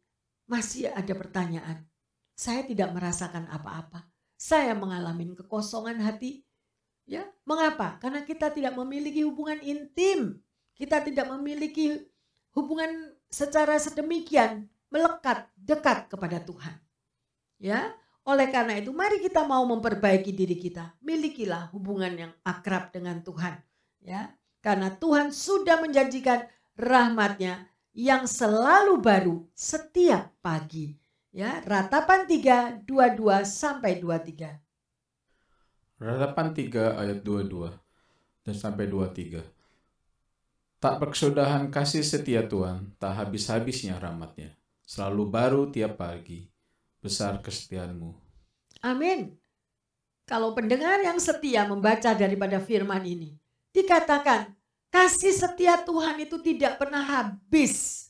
masih 0.49 0.89
ada 0.97 1.13
pertanyaan. 1.13 1.85
Saya 2.33 2.65
tidak 2.65 2.95
merasakan 2.95 3.51
apa-apa. 3.53 4.07
Saya 4.39 4.73
mengalami 4.73 5.35
kekosongan 5.37 6.01
hati, 6.01 6.47
Ya, 7.05 7.29
mengapa? 7.45 8.01
Karena 8.01 8.25
kita 8.25 8.49
tidak 8.49 8.73
memiliki 8.81 9.21
hubungan 9.29 9.61
intim. 9.61 10.41
Kita 10.73 11.05
tidak 11.05 11.29
memiliki 11.37 12.01
hubungan 12.57 13.13
secara 13.29 13.77
sedemikian 13.77 14.73
melekat 14.89 15.53
dekat 15.53 16.09
kepada 16.09 16.41
Tuhan. 16.41 16.81
Ya, 17.65 17.97
oleh 18.29 18.53
karena 18.53 18.77
itu 18.77 18.93
mari 18.93 19.25
kita 19.25 19.49
mau 19.49 19.65
memperbaiki 19.65 20.37
diri 20.37 20.61
kita. 20.61 20.93
Milikilah 21.01 21.73
hubungan 21.73 22.13
yang 22.13 22.33
akrab 22.45 22.93
dengan 22.93 23.25
Tuhan. 23.25 23.57
Ya, 24.05 24.37
karena 24.61 24.93
Tuhan 24.93 25.33
sudah 25.33 25.81
menjanjikan 25.81 26.45
rahmatnya 26.77 27.73
yang 27.97 28.29
selalu 28.29 29.01
baru 29.01 29.49
setiap 29.57 30.29
pagi. 30.45 30.93
Ya, 31.33 31.65
ratapan 31.65 32.29
3 32.29 32.85
22 32.85 33.49
sampai 33.49 33.97
23. 33.97 34.61
Ratapan 36.05 36.53
3 36.53 37.01
ayat 37.01 37.25
22 37.25 37.73
dan 38.45 38.55
sampai 38.55 38.93
23. 38.93 39.41
Tak 40.85 41.01
berkesudahan 41.01 41.73
kasih 41.73 42.05
setia 42.05 42.45
Tuhan, 42.45 42.93
tak 43.01 43.25
habis-habisnya 43.25 43.97
rahmatnya. 43.97 44.53
Selalu 44.85 45.25
baru 45.33 45.63
tiap 45.73 45.97
pagi, 45.97 46.45
besar 47.05 47.37
kesetiaanmu. 47.45 48.17
Amin. 48.81 49.37
Kalau 50.25 50.57
pendengar 50.57 51.05
yang 51.05 51.21
setia 51.21 51.69
membaca 51.69 52.17
daripada 52.17 52.57
firman 52.57 53.05
ini, 53.05 53.37
dikatakan 53.77 54.57
kasih 54.89 55.37
setia 55.37 55.85
Tuhan 55.85 56.17
itu 56.25 56.41
tidak 56.41 56.81
pernah 56.81 57.05
habis. 57.05 58.09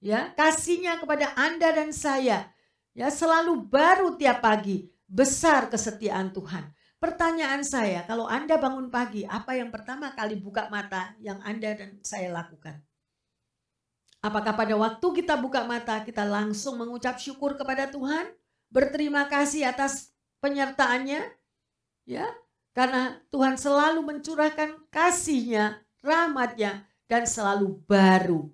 Ya, 0.00 0.32
kasihnya 0.32 0.96
kepada 0.96 1.36
Anda 1.36 1.76
dan 1.76 1.92
saya 1.92 2.48
ya 2.96 3.12
selalu 3.12 3.68
baru 3.68 4.16
tiap 4.16 4.40
pagi, 4.40 4.88
besar 5.04 5.68
kesetiaan 5.68 6.32
Tuhan. 6.32 6.72
Pertanyaan 6.96 7.60
saya, 7.64 8.04
kalau 8.08 8.24
Anda 8.24 8.56
bangun 8.56 8.88
pagi, 8.88 9.24
apa 9.28 9.56
yang 9.56 9.68
pertama 9.68 10.12
kali 10.16 10.40
buka 10.40 10.72
mata 10.72 11.16
yang 11.20 11.40
Anda 11.44 11.76
dan 11.76 12.00
saya 12.00 12.32
lakukan? 12.32 12.80
Apakah 14.20 14.52
pada 14.52 14.76
waktu 14.76 15.06
kita 15.24 15.40
buka 15.40 15.64
mata, 15.64 16.00
kita 16.04 16.28
langsung 16.28 16.76
mengucap 16.76 17.16
syukur 17.16 17.56
kepada 17.56 17.88
Tuhan? 17.88 18.28
Berterima 18.68 19.24
kasih 19.26 19.64
atas 19.64 20.12
penyertaannya? 20.44 21.24
Ya, 22.04 22.28
karena 22.76 23.16
Tuhan 23.32 23.56
selalu 23.56 24.04
mencurahkan 24.04 24.76
kasihnya, 24.92 25.80
rahmatnya, 26.04 26.84
dan 27.08 27.24
selalu 27.24 27.80
baru. 27.88 28.52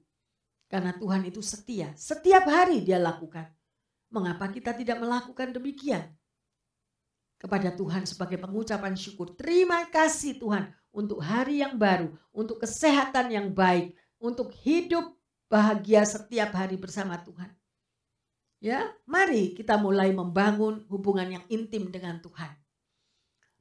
Karena 0.70 0.94
Tuhan 0.94 1.26
itu 1.26 1.42
setia, 1.42 1.90
setiap 1.98 2.46
hari 2.46 2.86
dia 2.86 3.02
lakukan. 3.02 3.50
Mengapa 4.10 4.46
kita 4.54 4.70
tidak 4.70 5.02
melakukan 5.02 5.50
demikian? 5.50 6.14
kepada 7.36 7.68
Tuhan 7.72 8.08
sebagai 8.08 8.40
pengucapan 8.40 8.96
syukur. 8.96 9.36
Terima 9.36 9.84
kasih 9.92 10.40
Tuhan 10.40 10.72
untuk 10.92 11.20
hari 11.20 11.60
yang 11.60 11.76
baru, 11.76 12.12
untuk 12.32 12.64
kesehatan 12.64 13.28
yang 13.28 13.48
baik, 13.52 13.92
untuk 14.16 14.52
hidup 14.64 15.12
bahagia 15.46 16.02
setiap 16.06 16.54
hari 16.54 16.78
bersama 16.78 17.18
Tuhan. 17.22 17.50
Ya, 18.62 18.88
mari 19.04 19.52
kita 19.52 19.76
mulai 19.76 20.10
membangun 20.10 20.82
hubungan 20.88 21.38
yang 21.38 21.44
intim 21.52 21.92
dengan 21.92 22.18
Tuhan. 22.24 22.50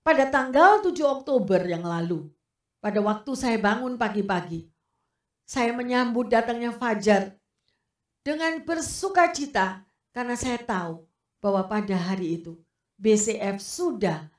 Pada 0.05 0.29
tanggal 0.29 0.85
7 0.85 0.93
Oktober 1.01 1.61
yang 1.65 1.83
lalu, 1.83 2.29
pada 2.77 3.01
waktu 3.01 3.31
saya 3.33 3.57
bangun 3.57 3.97
pagi-pagi, 3.97 4.69
saya 5.45 5.73
menyambut 5.73 6.29
datangnya 6.29 6.73
Fajar 6.73 7.33
dengan 8.21 8.61
bersuka 8.65 9.29
cita 9.33 9.85
karena 10.13 10.37
saya 10.37 10.61
tahu 10.61 11.05
bahwa 11.41 11.65
pada 11.65 11.97
hari 11.97 12.41
itu 12.41 12.57
BCF 12.97 13.61
sudah 13.61 14.29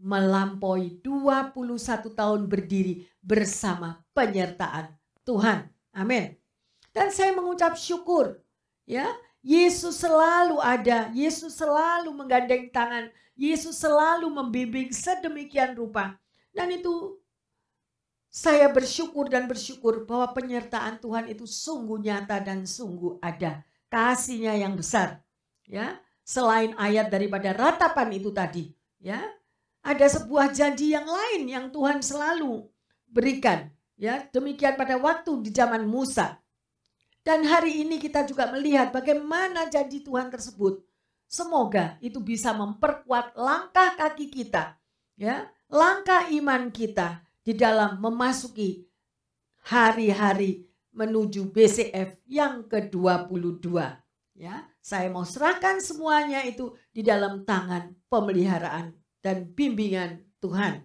melampaui 0.00 1.00
21 1.04 2.16
tahun 2.16 2.48
berdiri 2.48 3.04
bersama 3.20 4.00
penyertaan 4.16 4.96
Tuhan. 5.28 5.68
Amin. 5.92 6.39
Dan 6.90 7.14
saya 7.14 7.30
mengucap 7.34 7.78
syukur 7.78 8.42
ya, 8.82 9.06
Yesus 9.40 10.02
selalu 10.02 10.58
ada, 10.58 11.08
Yesus 11.14 11.56
selalu 11.56 12.10
menggandeng 12.12 12.68
tangan, 12.74 13.08
Yesus 13.38 13.78
selalu 13.78 14.28
membimbing 14.28 14.92
sedemikian 14.92 15.72
rupa. 15.78 16.18
Dan 16.50 16.74
itu 16.74 17.16
saya 18.30 18.70
bersyukur 18.70 19.30
dan 19.30 19.46
bersyukur 19.46 20.06
bahwa 20.06 20.34
penyertaan 20.34 20.98
Tuhan 20.98 21.30
itu 21.30 21.46
sungguh 21.46 21.98
nyata 21.98 22.42
dan 22.42 22.66
sungguh 22.66 23.18
ada. 23.22 23.62
Kasihnya 23.90 24.54
yang 24.58 24.74
besar. 24.74 25.22
Ya, 25.70 26.02
selain 26.26 26.74
ayat 26.74 27.14
daripada 27.14 27.54
ratapan 27.54 28.10
itu 28.10 28.34
tadi, 28.34 28.74
ya. 28.98 29.22
Ada 29.80 30.20
sebuah 30.20 30.50
janji 30.50 30.92
yang 30.92 31.06
lain 31.06 31.46
yang 31.46 31.66
Tuhan 31.70 32.02
selalu 32.02 32.66
berikan, 33.06 33.70
ya. 33.94 34.26
Demikian 34.34 34.74
pada 34.74 34.98
waktu 34.98 35.46
di 35.46 35.50
zaman 35.54 35.86
Musa. 35.86 36.39
Dan 37.20 37.44
hari 37.44 37.84
ini 37.84 38.00
kita 38.00 38.24
juga 38.24 38.48
melihat 38.48 38.88
bagaimana 38.92 39.68
janji 39.68 40.00
Tuhan 40.00 40.32
tersebut. 40.32 40.80
Semoga 41.30 42.00
itu 42.02 42.18
bisa 42.18 42.50
memperkuat 42.56 43.36
langkah 43.38 43.94
kaki 43.94 44.32
kita, 44.32 44.74
ya, 45.14 45.46
langkah 45.70 46.26
iman 46.32 46.72
kita 46.74 47.22
di 47.44 47.54
dalam 47.54 48.02
memasuki 48.02 48.82
hari-hari 49.62 50.66
menuju 50.90 51.54
BCF 51.54 52.18
yang 52.26 52.66
ke-22, 52.66 53.68
ya. 54.34 54.66
Saya 54.80 55.12
mau 55.12 55.28
serahkan 55.28 55.78
semuanya 55.78 56.40
itu 56.42 56.72
di 56.90 57.04
dalam 57.04 57.44
tangan 57.44 57.94
pemeliharaan 58.08 58.96
dan 59.20 59.44
bimbingan 59.52 60.24
Tuhan. 60.40 60.82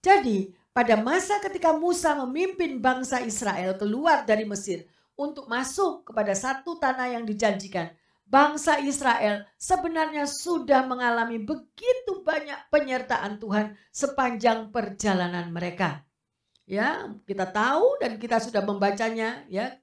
Jadi, 0.00 0.50
pada 0.72 0.98
masa 0.98 1.38
ketika 1.38 1.76
Musa 1.76 2.16
memimpin 2.24 2.80
bangsa 2.80 3.22
Israel 3.22 3.76
keluar 3.78 4.26
dari 4.26 4.48
Mesir 4.48 4.88
untuk 5.14 5.46
masuk 5.46 6.10
kepada 6.10 6.34
satu 6.34 6.78
tanah 6.78 7.14
yang 7.14 7.24
dijanjikan, 7.26 7.90
bangsa 8.26 8.82
Israel 8.82 9.46
sebenarnya 9.58 10.26
sudah 10.26 10.86
mengalami 10.86 11.38
begitu 11.42 12.22
banyak 12.26 12.70
penyertaan 12.70 13.38
Tuhan 13.38 13.78
sepanjang 13.94 14.74
perjalanan 14.74 15.50
mereka. 15.54 16.02
Ya, 16.64 17.12
kita 17.28 17.50
tahu 17.52 18.00
dan 18.00 18.16
kita 18.16 18.40
sudah 18.40 18.64
membacanya 18.64 19.44
ya 19.52 19.76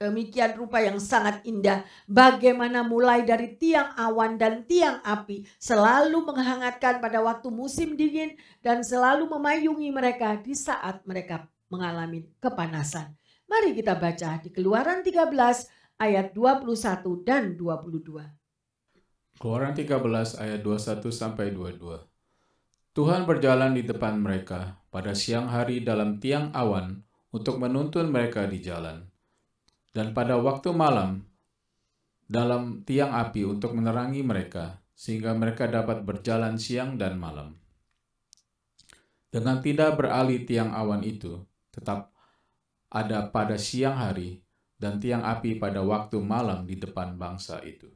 Demikian 0.00 0.56
rupa 0.56 0.80
yang 0.80 0.96
sangat 0.96 1.44
indah. 1.44 1.84
Bagaimana 2.08 2.80
mulai 2.80 3.20
dari 3.20 3.52
tiang 3.60 3.92
awan 4.00 4.40
dan 4.40 4.64
tiang 4.64 4.96
api 5.04 5.44
selalu 5.60 6.24
menghangatkan 6.24 7.04
pada 7.04 7.20
waktu 7.20 7.52
musim 7.52 8.00
dingin 8.00 8.32
dan 8.64 8.80
selalu 8.80 9.28
memayungi 9.28 9.92
mereka 9.92 10.40
di 10.40 10.56
saat 10.56 11.04
mereka 11.04 11.44
mengalami 11.68 12.24
kepanasan. 12.40 13.12
Mari 13.50 13.74
kita 13.74 13.98
baca 13.98 14.38
di 14.38 14.54
Keluaran 14.54 15.02
13 15.02 15.26
ayat 15.98 16.30
21 16.38 17.26
dan 17.26 17.58
22. 17.58 19.42
Keluaran 19.42 19.74
13 19.74 19.90
ayat 20.38 20.60
21 20.62 21.10
sampai 21.10 21.50
22. 21.50 21.98
Tuhan 22.94 23.26
berjalan 23.26 23.74
di 23.74 23.82
depan 23.82 24.22
mereka 24.22 24.78
pada 24.94 25.18
siang 25.18 25.50
hari 25.50 25.82
dalam 25.82 26.22
tiang 26.22 26.54
awan 26.54 27.02
untuk 27.34 27.58
menuntun 27.58 28.14
mereka 28.14 28.46
di 28.46 28.62
jalan 28.62 29.10
dan 29.90 30.14
pada 30.14 30.38
waktu 30.38 30.70
malam 30.70 31.26
dalam 32.30 32.86
tiang 32.86 33.10
api 33.10 33.42
untuk 33.42 33.74
menerangi 33.74 34.22
mereka, 34.22 34.78
sehingga 34.94 35.34
mereka 35.34 35.66
dapat 35.66 36.06
berjalan 36.06 36.54
siang 36.54 36.94
dan 36.94 37.18
malam. 37.18 37.58
Dengan 39.26 39.58
tidak 39.58 39.98
beralih 39.98 40.46
tiang 40.46 40.70
awan 40.70 41.02
itu, 41.02 41.42
tetap 41.74 42.14
ada 42.90 43.30
pada 43.30 43.54
siang 43.54 43.94
hari 43.94 44.42
dan 44.76 44.98
tiang 44.98 45.22
api 45.22 45.56
pada 45.62 45.80
waktu 45.80 46.18
malam 46.18 46.66
di 46.66 46.74
depan 46.74 47.14
bangsa 47.14 47.62
itu. 47.62 47.86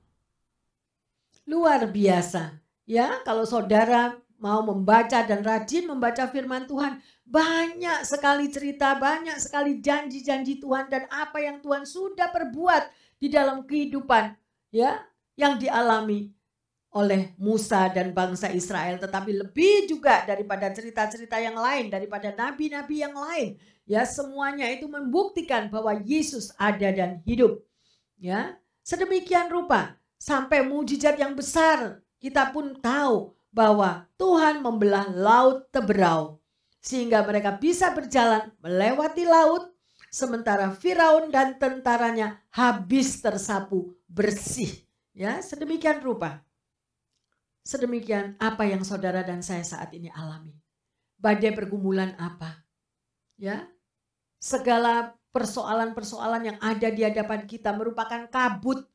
Luar 1.44 1.90
biasa. 1.90 2.62
Ya, 2.86 3.20
kalau 3.26 3.44
saudara 3.44 4.16
mau 4.38 4.60
membaca 4.60 5.24
dan 5.24 5.40
rajin 5.40 5.88
membaca 5.88 6.28
firman 6.28 6.68
Tuhan, 6.68 7.00
banyak 7.24 8.04
sekali 8.04 8.52
cerita, 8.52 8.92
banyak 8.96 9.40
sekali 9.40 9.80
janji-janji 9.80 10.60
Tuhan 10.60 10.92
dan 10.92 11.08
apa 11.08 11.40
yang 11.40 11.64
Tuhan 11.64 11.88
sudah 11.88 12.28
perbuat 12.28 12.92
di 13.16 13.32
dalam 13.32 13.64
kehidupan 13.64 14.36
ya 14.68 15.00
yang 15.38 15.56
dialami 15.56 16.33
oleh 16.94 17.34
Musa 17.34 17.90
dan 17.90 18.14
bangsa 18.14 18.54
Israel 18.54 19.02
tetapi 19.02 19.34
lebih 19.34 19.90
juga 19.90 20.22
daripada 20.22 20.70
cerita-cerita 20.70 21.42
yang 21.42 21.58
lain 21.58 21.90
daripada 21.90 22.30
nabi-nabi 22.30 23.02
yang 23.02 23.12
lain. 23.18 23.58
Ya 23.84 24.06
semuanya 24.06 24.70
itu 24.70 24.86
membuktikan 24.86 25.66
bahwa 25.68 25.98
Yesus 26.06 26.54
ada 26.54 26.94
dan 26.94 27.18
hidup. 27.26 27.58
Ya 28.14 28.54
sedemikian 28.86 29.50
rupa 29.50 29.98
sampai 30.22 30.62
mujizat 30.62 31.18
yang 31.18 31.34
besar 31.34 31.98
kita 32.22 32.54
pun 32.54 32.78
tahu 32.78 33.34
bahwa 33.50 34.06
Tuhan 34.14 34.62
membelah 34.62 35.10
laut 35.10 35.66
Teberau 35.74 36.38
sehingga 36.78 37.26
mereka 37.26 37.58
bisa 37.58 37.90
berjalan 37.90 38.54
melewati 38.62 39.26
laut 39.26 39.66
sementara 40.14 40.70
Firaun 40.70 41.34
dan 41.34 41.58
tentaranya 41.58 42.38
habis 42.54 43.18
tersapu 43.18 43.98
bersih. 44.06 44.86
Ya 45.10 45.42
sedemikian 45.42 45.98
rupa 45.98 46.38
sedemikian 47.64 48.36
apa 48.38 48.68
yang 48.68 48.84
saudara 48.84 49.24
dan 49.24 49.40
saya 49.40 49.64
saat 49.64 49.90
ini 49.96 50.12
alami 50.12 50.52
badai 51.16 51.56
pergumulan 51.56 52.12
apa 52.20 52.60
ya 53.40 53.64
segala 54.36 55.16
persoalan-persoalan 55.32 56.54
yang 56.54 56.58
ada 56.60 56.88
di 56.92 57.02
hadapan 57.02 57.48
kita 57.48 57.74
merupakan 57.74 58.28
kabut 58.30 58.86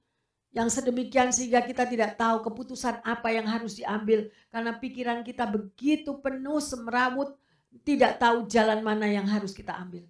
Yang 0.49 0.81
sedemikian 0.81 1.29
sehingga 1.29 1.61
kita 1.61 1.85
tidak 1.85 2.17
tahu 2.17 2.41
keputusan 2.41 3.05
apa 3.05 3.29
yang 3.29 3.45
harus 3.45 3.77
diambil 3.77 4.33
karena 4.49 4.73
pikiran 4.81 5.21
kita 5.21 5.45
begitu 5.45 6.17
penuh 6.25 6.57
semrawut, 6.57 7.37
tidak 7.85 8.17
tahu 8.17 8.49
jalan 8.49 8.81
mana 8.81 9.05
yang 9.05 9.29
harus 9.29 9.53
kita 9.53 9.77
ambil. 9.77 10.09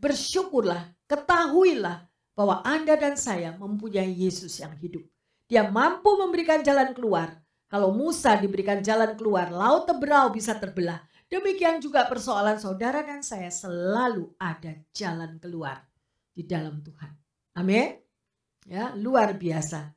Bersyukurlah, 0.00 0.88
ketahuilah 1.04 2.08
bahwa 2.32 2.64
Anda 2.64 2.96
dan 2.96 3.20
saya 3.20 3.52
mempunyai 3.60 4.08
Yesus 4.08 4.56
yang 4.56 4.72
hidup. 4.80 5.04
Dia 5.52 5.68
mampu 5.68 6.16
memberikan 6.16 6.64
jalan 6.64 6.96
keluar. 6.96 7.36
Kalau 7.72 7.88
Musa 7.88 8.36
diberikan 8.36 8.84
jalan 8.84 9.16
keluar, 9.16 9.48
laut 9.48 9.88
teberau 9.88 10.28
bisa 10.28 10.52
terbelah. 10.60 11.00
Demikian 11.32 11.80
juga 11.80 12.04
persoalan 12.04 12.60
saudara 12.60 13.00
dan 13.00 13.24
saya 13.24 13.48
selalu 13.48 14.28
ada 14.36 14.76
jalan 14.92 15.40
keluar 15.40 15.80
di 16.36 16.44
dalam 16.44 16.84
Tuhan. 16.84 17.08
Amin. 17.56 17.96
Ya, 18.68 18.92
luar 18.92 19.32
biasa. 19.40 19.88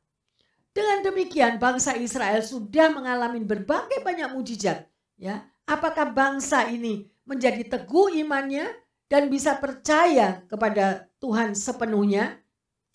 Dengan 0.72 1.04
demikian 1.04 1.60
bangsa 1.60 2.00
Israel 2.00 2.40
sudah 2.40 2.96
mengalami 2.96 3.44
berbagai 3.44 4.00
banyak 4.00 4.32
mujizat, 4.32 4.88
ya. 5.20 5.44
Apakah 5.68 6.16
bangsa 6.16 6.72
ini 6.72 7.12
menjadi 7.28 7.68
teguh 7.68 8.16
imannya 8.24 8.72
dan 9.12 9.28
bisa 9.28 9.60
percaya 9.60 10.48
kepada 10.48 11.12
Tuhan 11.20 11.52
sepenuhnya? 11.52 12.40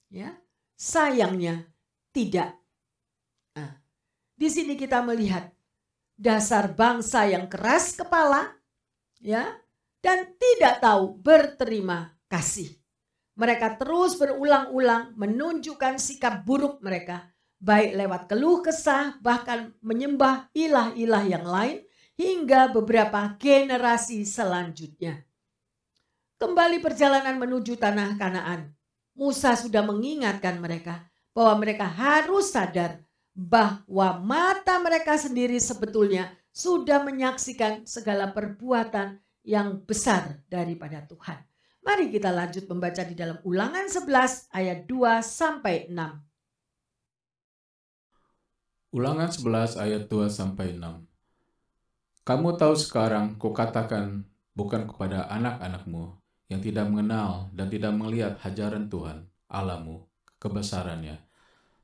Ya. 0.08 0.40
Sayangnya 0.76 1.68
tidak. 2.16 2.59
Di 4.40 4.48
sini 4.48 4.72
kita 4.72 5.04
melihat 5.04 5.52
dasar 6.16 6.72
bangsa 6.72 7.28
yang 7.28 7.44
keras 7.44 7.92
kepala, 7.92 8.56
ya, 9.20 9.52
dan 10.00 10.32
tidak 10.40 10.80
tahu 10.80 11.20
berterima 11.20 12.16
kasih. 12.24 12.72
Mereka 13.36 13.76
terus 13.76 14.16
berulang-ulang 14.16 15.12
menunjukkan 15.12 16.00
sikap 16.00 16.40
buruk 16.48 16.80
mereka, 16.80 17.28
baik 17.60 17.92
lewat 18.00 18.22
keluh 18.32 18.64
kesah, 18.64 19.20
bahkan 19.20 19.76
menyembah 19.84 20.48
ilah-ilah 20.56 21.24
yang 21.28 21.44
lain, 21.44 21.84
hingga 22.16 22.72
beberapa 22.72 23.36
generasi 23.36 24.24
selanjutnya. 24.24 25.20
Kembali 26.40 26.80
perjalanan 26.80 27.36
menuju 27.36 27.76
tanah 27.76 28.16
Kanaan, 28.16 28.72
Musa 29.12 29.52
sudah 29.52 29.84
mengingatkan 29.84 30.56
mereka 30.56 31.04
bahwa 31.36 31.60
mereka 31.60 31.84
harus 31.84 32.48
sadar 32.48 33.04
bahwa 33.40 34.20
mata 34.20 34.76
mereka 34.84 35.16
sendiri 35.16 35.56
sebetulnya 35.56 36.28
sudah 36.52 37.00
menyaksikan 37.00 37.88
segala 37.88 38.36
perbuatan 38.36 39.16
yang 39.40 39.80
besar 39.88 40.44
daripada 40.52 41.00
Tuhan. 41.08 41.40
Mari 41.80 42.12
kita 42.12 42.28
lanjut 42.28 42.68
membaca 42.68 43.00
di 43.00 43.16
dalam 43.16 43.40
ulangan 43.40 43.88
11 43.88 44.52
ayat 44.52 44.84
2 44.84 45.24
sampai 45.24 45.88
6. 45.88 45.96
Ulangan 48.92 49.32
11 49.32 49.80
ayat 49.80 50.04
2 50.12 50.28
sampai 50.28 50.76
6. 50.76 51.08
Kamu 52.28 52.60
tahu 52.60 52.76
sekarang 52.76 53.40
kukatakan 53.40 54.28
bukan 54.52 54.84
kepada 54.84 55.24
anak-anakmu 55.32 56.20
yang 56.52 56.60
tidak 56.60 56.84
mengenal 56.92 57.48
dan 57.56 57.72
tidak 57.72 57.96
melihat 57.96 58.36
hajaran 58.44 58.92
Tuhan, 58.92 59.24
Alamu, 59.48 60.04
kebesarannya, 60.36 61.29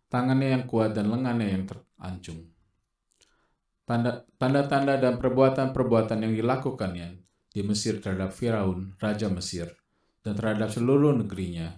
tangannya 0.07 0.55
yang 0.55 0.65
kuat 0.71 0.95
dan 0.95 1.11
lengannya 1.11 1.49
yang 1.51 1.65
terancung. 1.67 2.47
Tanda-tanda 4.37 4.99
dan 4.99 5.15
perbuatan-perbuatan 5.23 6.19
yang 6.27 6.35
dilakukannya 6.35 7.23
di 7.55 7.61
Mesir 7.63 8.03
terhadap 8.03 8.35
Firaun, 8.35 8.99
Raja 8.99 9.31
Mesir, 9.31 9.71
dan 10.27 10.35
terhadap 10.35 10.75
seluruh 10.75 11.15
negerinya. 11.15 11.71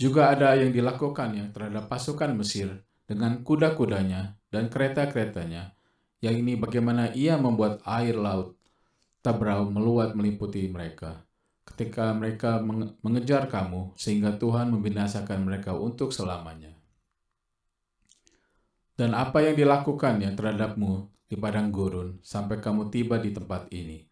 Juga 0.00 0.32
ada 0.32 0.56
yang 0.56 0.72
dilakukannya 0.72 1.52
terhadap 1.52 1.92
pasukan 1.92 2.32
Mesir 2.32 2.72
dengan 3.04 3.44
kuda-kudanya 3.44 4.40
dan 4.48 4.72
kereta-keretanya, 4.72 5.76
yang 6.24 6.36
ini 6.40 6.56
bagaimana 6.56 7.12
ia 7.12 7.36
membuat 7.36 7.84
air 7.84 8.16
laut 8.16 8.56
Tabrau 9.20 9.68
meluat 9.68 10.16
meliputi 10.16 10.64
mereka 10.72 11.28
ketika 11.72 12.12
mereka 12.12 12.60
mengejar 13.00 13.46
kamu 13.46 13.94
sehingga 13.96 14.36
Tuhan 14.36 14.74
membinasakan 14.74 15.46
mereka 15.46 15.72
untuk 15.72 16.12
selamanya. 16.12 16.74
Dan 19.00 19.16
apa 19.16 19.40
yang 19.40 19.56
dilakukannya 19.56 20.36
terhadapmu 20.36 21.08
di 21.30 21.38
padang 21.38 21.72
gurun 21.72 22.20
sampai 22.20 22.60
kamu 22.60 22.92
tiba 22.92 23.16
di 23.16 23.32
tempat 23.32 23.70
ini. 23.72 24.04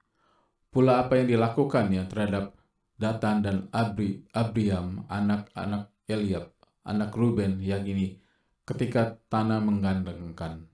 Pula 0.73 1.03
apa 1.03 1.19
yang 1.19 1.29
dilakukannya 1.29 2.09
terhadap 2.09 2.57
Datan 2.99 3.45
dan 3.45 3.57
Abri, 3.71 4.27
Abriam, 4.35 5.07
anak-anak 5.07 5.93
Eliab, 6.11 6.51
anak 6.83 7.15
Ruben 7.15 7.63
yang 7.63 7.87
ini, 7.87 8.19
ketika 8.67 9.19
tanah 9.31 9.63
menggandengkan. 9.63 10.67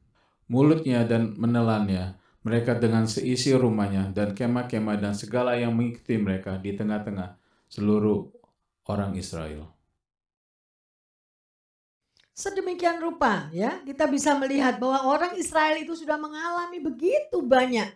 Mulutnya 0.49 1.05
dan 1.05 1.37
menelannya, 1.37 2.17
mereka 2.45 2.77
dengan 2.77 3.09
seisi 3.09 3.51
rumahnya 3.57 4.13
dan 4.13 4.37
kemah-kemah 4.37 5.01
dan 5.01 5.17
segala 5.17 5.57
yang 5.57 5.73
mengikuti 5.73 6.21
mereka 6.21 6.61
di 6.61 6.77
tengah-tengah 6.77 7.41
seluruh 7.73 8.29
orang 8.87 9.17
Israel. 9.17 9.73
Sedemikian 12.35 13.01
rupa 13.01 13.49
ya, 13.55 13.81
kita 13.83 14.05
bisa 14.11 14.37
melihat 14.37 14.77
bahwa 14.77 15.09
orang 15.09 15.33
Israel 15.41 15.81
itu 15.81 15.97
sudah 15.97 16.21
mengalami 16.21 16.83
begitu 16.83 17.41
banyak 17.41 17.89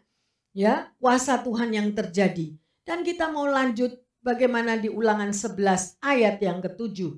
ya 0.56 0.90
kuasa 0.96 1.38
Tuhan 1.44 1.74
yang 1.76 1.92
terjadi. 1.92 2.56
Dan 2.82 3.04
kita 3.04 3.28
mau 3.28 3.44
lanjut 3.44 3.92
Bagaimana 4.18 4.74
di 4.74 4.90
ulangan 4.90 5.30
11 5.30 6.02
ayat 6.02 6.42
yang 6.42 6.58
ketujuh? 6.58 7.16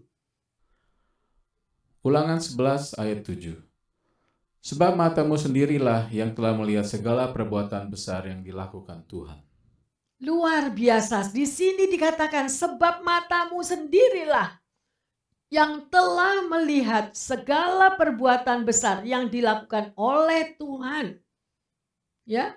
Ulangan 2.04 2.38
11 2.38 3.00
ayat 3.00 3.24
7. 3.24 3.69
Sebab 4.60 4.92
matamu 4.92 5.40
sendirilah 5.40 6.12
yang 6.12 6.36
telah 6.36 6.52
melihat 6.52 6.84
segala 6.84 7.32
perbuatan 7.32 7.88
besar 7.88 8.28
yang 8.28 8.44
dilakukan 8.44 9.08
Tuhan. 9.08 9.40
Luar 10.20 10.68
biasa. 10.68 11.32
Di 11.32 11.48
sini 11.48 11.88
dikatakan 11.88 12.44
sebab 12.44 13.00
matamu 13.00 13.64
sendirilah 13.64 14.60
yang 15.48 15.88
telah 15.88 16.44
melihat 16.44 17.16
segala 17.16 17.96
perbuatan 17.96 18.68
besar 18.68 19.00
yang 19.02 19.32
dilakukan 19.32 19.96
oleh 19.96 20.52
Tuhan. 20.60 21.16
Ya. 22.28 22.54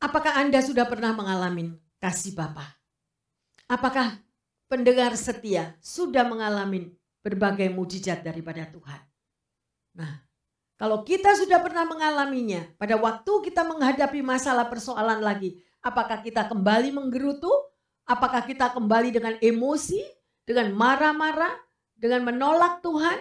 Apakah 0.00 0.40
Anda 0.40 0.64
sudah 0.64 0.88
pernah 0.88 1.12
mengalami 1.12 1.76
kasih 2.00 2.32
Bapa? 2.32 2.80
Apakah 3.70 4.18
pendengar 4.66 5.14
setia 5.20 5.76
sudah 5.84 6.24
mengalami 6.24 6.90
berbagai 7.20 7.70
mujizat 7.70 8.24
daripada 8.26 8.66
Tuhan? 8.66 9.00
Nah, 9.94 10.31
kalau 10.82 11.06
kita 11.06 11.38
sudah 11.38 11.62
pernah 11.62 11.86
mengalaminya, 11.86 12.66
pada 12.74 12.98
waktu 12.98 13.30
kita 13.46 13.62
menghadapi 13.62 14.18
masalah 14.18 14.66
persoalan 14.66 15.22
lagi, 15.22 15.62
apakah 15.78 16.18
kita 16.26 16.50
kembali 16.50 16.90
menggerutu? 16.90 17.54
Apakah 18.02 18.42
kita 18.42 18.74
kembali 18.74 19.14
dengan 19.14 19.38
emosi, 19.38 20.02
dengan 20.42 20.74
marah-marah, 20.74 21.54
dengan 21.94 22.26
menolak 22.26 22.82
Tuhan? 22.82 23.14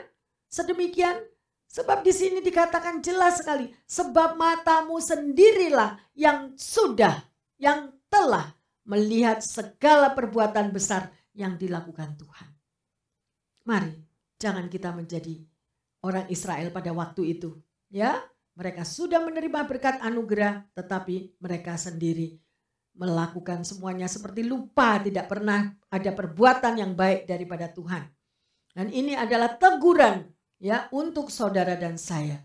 Sedemikian, 0.50 1.22
sebab 1.70 2.02
di 2.02 2.10
sini 2.10 2.42
dikatakan 2.42 2.98
jelas 3.06 3.46
sekali, 3.46 3.70
sebab 3.86 4.42
matamu 4.42 4.98
sendirilah 4.98 6.02
yang 6.18 6.58
sudah, 6.58 7.14
yang 7.62 7.94
telah 8.10 8.58
melihat 8.90 9.38
segala 9.46 10.18
perbuatan 10.18 10.74
besar 10.74 11.14
yang 11.38 11.62
dilakukan 11.62 12.18
Tuhan. 12.18 12.50
Mari, 13.70 13.94
jangan 14.42 14.66
kita 14.66 14.90
menjadi 14.98 15.51
orang 16.06 16.28
Israel 16.30 16.70
pada 16.70 16.92
waktu 16.94 17.38
itu. 17.38 17.58
Ya, 17.90 18.22
mereka 18.58 18.86
sudah 18.86 19.22
menerima 19.24 19.66
berkat 19.66 20.02
anugerah, 20.04 20.68
tetapi 20.76 21.38
mereka 21.40 21.78
sendiri 21.80 22.42
melakukan 22.96 23.64
semuanya 23.64 24.08
seperti 24.12 24.44
lupa 24.44 25.00
tidak 25.00 25.32
pernah 25.32 25.72
ada 25.88 26.12
perbuatan 26.12 26.76
yang 26.76 26.92
baik 26.92 27.24
daripada 27.28 27.72
Tuhan. 27.72 28.04
Dan 28.72 28.88
ini 28.92 29.16
adalah 29.16 29.56
teguran 29.56 30.28
ya 30.60 30.88
untuk 30.92 31.32
saudara 31.32 31.76
dan 31.76 32.00
saya. 32.00 32.40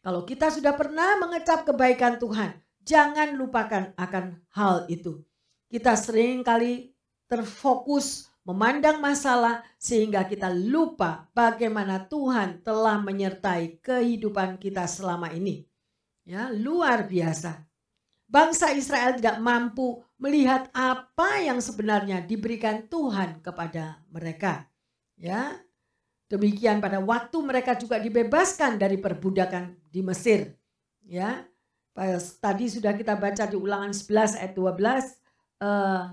Kalau 0.00 0.24
kita 0.24 0.48
sudah 0.48 0.72
pernah 0.76 1.20
mengecap 1.20 1.68
kebaikan 1.68 2.16
Tuhan, 2.16 2.56
jangan 2.80 3.36
lupakan 3.36 3.92
akan 3.96 4.40
hal 4.56 4.88
itu. 4.88 5.20
Kita 5.68 5.92
sering 5.98 6.40
kali 6.40 6.96
terfokus 7.28 8.27
memandang 8.48 8.96
masalah 9.04 9.60
sehingga 9.76 10.24
kita 10.24 10.48
lupa 10.48 11.28
bagaimana 11.36 12.08
Tuhan 12.08 12.64
telah 12.64 12.96
menyertai 12.96 13.84
kehidupan 13.84 14.56
kita 14.56 14.88
selama 14.88 15.28
ini. 15.36 15.68
Ya, 16.24 16.48
luar 16.48 17.04
biasa. 17.04 17.68
Bangsa 18.28 18.72
Israel 18.72 19.20
tidak 19.20 19.40
mampu 19.40 20.00
melihat 20.16 20.68
apa 20.72 21.40
yang 21.44 21.60
sebenarnya 21.60 22.24
diberikan 22.24 22.88
Tuhan 22.88 23.44
kepada 23.44 24.00
mereka. 24.08 24.64
Ya. 25.20 25.60
Demikian 26.28 26.84
pada 26.84 27.00
waktu 27.00 27.36
mereka 27.40 27.72
juga 27.72 27.96
dibebaskan 27.96 28.76
dari 28.76 29.00
perbudakan 29.00 29.76
di 29.88 30.00
Mesir. 30.04 30.56
Ya. 31.04 31.44
Tadi 32.40 32.68
sudah 32.68 32.92
kita 32.92 33.16
baca 33.16 33.48
di 33.48 33.56
Ulangan 33.56 33.96
11 33.96 34.36
ayat 34.40 34.52
12 34.52 35.64
uh, 35.64 36.12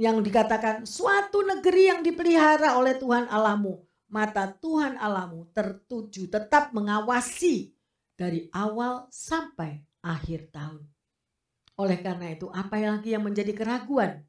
yang 0.00 0.24
dikatakan 0.24 0.88
suatu 0.88 1.44
negeri 1.44 1.92
yang 1.92 2.00
dipelihara 2.00 2.80
oleh 2.80 2.96
Tuhan 2.96 3.28
Allahmu 3.28 3.84
mata 4.10 4.50
Tuhan 4.50 4.98
Allahmu 4.98 5.54
tertuju 5.54 6.26
tetap 6.26 6.74
mengawasi 6.74 7.72
dari 8.18 8.50
awal 8.52 9.06
sampai 9.08 9.80
akhir 10.02 10.50
tahun. 10.52 10.84
Oleh 11.80 11.98
karena 12.04 12.36
itu, 12.36 12.50
apa 12.52 12.76
lagi 12.76 13.16
yang 13.16 13.24
menjadi 13.24 13.56
keraguan 13.56 14.20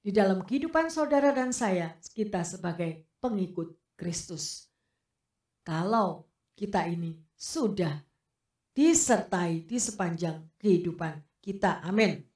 di 0.00 0.14
dalam 0.14 0.40
kehidupan 0.40 0.88
saudara 0.88 1.34
dan 1.34 1.52
saya, 1.52 1.98
kita 2.16 2.40
sebagai 2.46 3.04
pengikut 3.20 3.76
Kristus? 3.98 4.70
Kalau 5.66 6.24
kita 6.56 6.88
ini 6.88 7.20
sudah 7.36 8.00
disertai 8.72 9.66
di 9.66 9.76
sepanjang 9.76 10.40
kehidupan 10.56 11.20
kita. 11.42 11.84
Amin. 11.84 12.35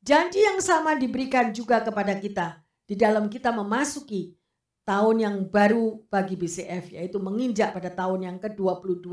Janji 0.00 0.40
yang 0.40 0.64
sama 0.64 0.96
diberikan 0.96 1.52
juga 1.52 1.84
kepada 1.84 2.16
kita 2.16 2.64
di 2.88 2.96
dalam 2.96 3.28
kita 3.28 3.52
memasuki 3.52 4.32
tahun 4.88 5.16
yang 5.20 5.36
baru 5.52 6.02
bagi 6.08 6.40
BCF 6.40 6.96
yaitu 6.96 7.20
menginjak 7.20 7.76
pada 7.76 7.92
tahun 7.92 8.24
yang 8.24 8.36
ke-22. 8.40 9.12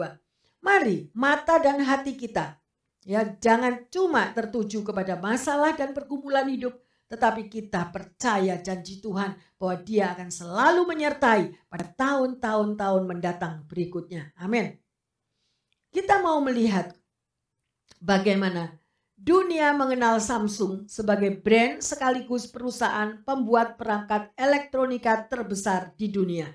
Mari 0.64 1.12
mata 1.12 1.60
dan 1.60 1.84
hati 1.84 2.16
kita 2.16 2.56
ya 3.08 3.24
jangan 3.40 3.88
cuma 3.88 4.32
tertuju 4.36 4.84
kepada 4.84 5.16
masalah 5.16 5.72
dan 5.76 5.96
pergumulan 5.96 6.48
hidup 6.48 6.76
tetapi 7.08 7.48
kita 7.48 7.88
percaya 7.88 8.60
janji 8.60 9.00
Tuhan 9.00 9.32
bahwa 9.56 9.76
Dia 9.80 10.12
akan 10.12 10.28
selalu 10.28 10.82
menyertai 10.84 11.56
pada 11.72 11.88
tahun-tahun 11.96 12.76
tahun 12.76 13.04
mendatang 13.08 13.64
berikutnya. 13.64 14.36
Amin. 14.36 14.76
Kita 15.88 16.20
mau 16.20 16.44
melihat 16.44 16.92
bagaimana 18.04 18.76
Dunia 19.18 19.74
mengenal 19.74 20.22
Samsung 20.22 20.86
sebagai 20.86 21.42
brand 21.42 21.82
sekaligus 21.82 22.46
perusahaan 22.46 23.18
pembuat 23.26 23.74
perangkat 23.74 24.30
elektronika 24.38 25.26
terbesar 25.26 25.90
di 25.98 26.14
dunia. 26.14 26.46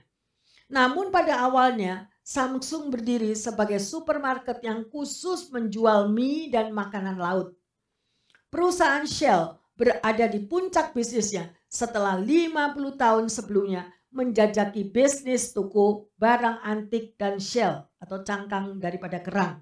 Namun 0.70 1.10
pada 1.10 1.42
awalnya 1.42 2.06
Samsung 2.22 2.94
berdiri 2.94 3.34
sebagai 3.34 3.82
supermarket 3.82 4.62
yang 4.62 4.86
khusus 4.86 5.50
menjual 5.50 6.06
mie 6.14 6.54
dan 6.54 6.70
makanan 6.70 7.18
laut. 7.18 7.50
Perusahaan 8.46 9.02
Shell 9.10 9.58
berada 9.74 10.30
di 10.30 10.38
puncak 10.46 10.94
bisnisnya 10.94 11.50
setelah 11.66 12.14
50 12.14 12.78
tahun 12.94 13.26
sebelumnya 13.26 13.90
menjajaki 14.14 14.86
bisnis 14.86 15.50
toko 15.50 16.14
barang 16.14 16.62
antik 16.62 17.18
dan 17.18 17.42
shell 17.42 17.90
atau 17.98 18.22
cangkang 18.22 18.78
daripada 18.78 19.18
kerang. 19.18 19.58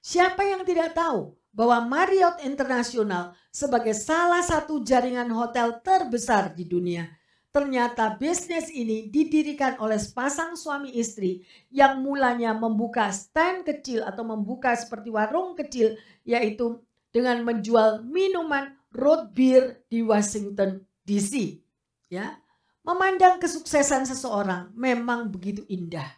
Siapa 0.00 0.40
yang 0.46 0.64
tidak 0.64 0.96
tahu 0.96 1.43
bahwa 1.54 1.86
Marriott 1.86 2.42
International 2.42 3.32
sebagai 3.54 3.94
salah 3.94 4.42
satu 4.42 4.82
jaringan 4.82 5.30
hotel 5.30 5.78
terbesar 5.80 6.50
di 6.50 6.66
dunia. 6.66 7.06
Ternyata 7.54 8.18
bisnis 8.18 8.66
ini 8.74 9.06
didirikan 9.06 9.78
oleh 9.78 9.94
sepasang 9.94 10.58
suami 10.58 10.90
istri 10.98 11.46
yang 11.70 12.02
mulanya 12.02 12.50
membuka 12.50 13.14
stand 13.14 13.62
kecil 13.62 14.02
atau 14.02 14.26
membuka 14.26 14.74
seperti 14.74 15.14
warung 15.14 15.54
kecil 15.54 15.94
yaitu 16.26 16.82
dengan 17.14 17.46
menjual 17.46 18.02
minuman 18.02 18.74
root 18.90 19.30
beer 19.30 19.86
di 19.86 20.02
Washington 20.02 20.82
DC. 21.06 21.62
Ya, 22.10 22.42
memandang 22.82 23.38
kesuksesan 23.38 24.02
seseorang 24.10 24.74
memang 24.74 25.30
begitu 25.30 25.62
indah. 25.70 26.10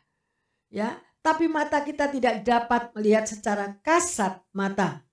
Ya, 0.72 0.96
tapi 1.20 1.52
mata 1.52 1.84
kita 1.84 2.08
tidak 2.08 2.48
dapat 2.48 2.96
melihat 2.96 3.28
secara 3.28 3.76
kasat 3.84 4.40
mata 4.56 5.05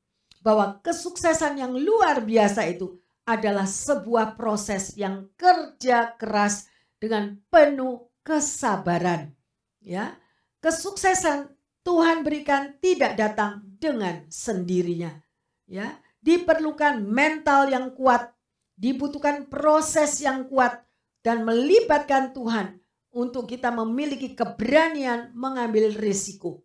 bahwa 0.44 0.84
kesuksesan 0.84 1.56
yang 1.56 1.72
luar 1.72 2.20
biasa 2.20 2.68
itu 2.68 3.00
adalah 3.24 3.64
sebuah 3.64 4.36
proses 4.36 5.00
yang 5.00 5.32
kerja 5.40 6.20
keras 6.20 6.68
dengan 7.00 7.40
penuh 7.48 8.12
kesabaran. 8.28 9.32
Ya, 9.80 10.20
kesuksesan 10.60 11.48
Tuhan 11.88 12.28
berikan 12.28 12.76
tidak 12.84 13.16
datang 13.16 13.64
dengan 13.80 14.28
sendirinya. 14.28 15.16
Ya, 15.64 15.96
diperlukan 16.20 17.00
mental 17.04 17.72
yang 17.72 17.96
kuat, 17.96 18.36
dibutuhkan 18.76 19.48
proses 19.48 20.20
yang 20.20 20.48
kuat 20.52 20.84
dan 21.24 21.48
melibatkan 21.48 22.36
Tuhan 22.36 22.84
untuk 23.16 23.48
kita 23.48 23.72
memiliki 23.72 24.36
keberanian 24.36 25.32
mengambil 25.32 25.96
risiko. 25.96 26.64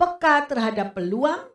Peka 0.00 0.48
terhadap 0.48 0.96
peluang 0.96 1.49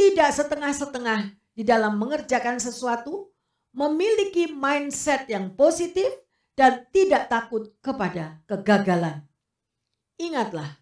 tidak 0.00 0.32
setengah-setengah 0.32 1.36
di 1.52 1.60
dalam 1.60 2.00
mengerjakan 2.00 2.56
sesuatu, 2.56 3.28
memiliki 3.76 4.48
mindset 4.48 5.28
yang 5.28 5.52
positif, 5.52 6.08
dan 6.56 6.88
tidak 6.88 7.28
takut 7.28 7.68
kepada 7.84 8.40
kegagalan. 8.48 9.28
Ingatlah, 10.16 10.80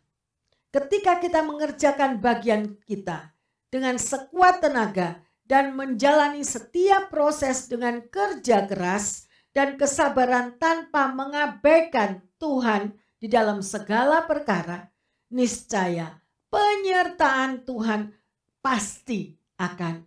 ketika 0.71 1.19
kita 1.19 1.43
mengerjakan 1.43 2.23
bagian 2.23 2.79
kita 2.87 3.35
dengan 3.75 3.99
sekuat 3.99 4.63
tenaga 4.63 5.19
dan 5.43 5.75
menjalani 5.75 6.47
setiap 6.47 7.11
proses 7.11 7.67
dengan 7.67 7.99
kerja 8.07 8.71
keras 8.71 9.27
dan 9.51 9.75
kesabaran 9.75 10.55
tanpa 10.63 11.11
mengabaikan 11.11 12.23
Tuhan 12.39 12.95
di 13.19 13.27
dalam 13.27 13.67
segala 13.67 14.23
perkara, 14.31 14.87
niscaya 15.31 16.23
penyertaan 16.51 17.67
Tuhan 17.67 18.18
pasti 18.63 19.37
akan 19.59 20.03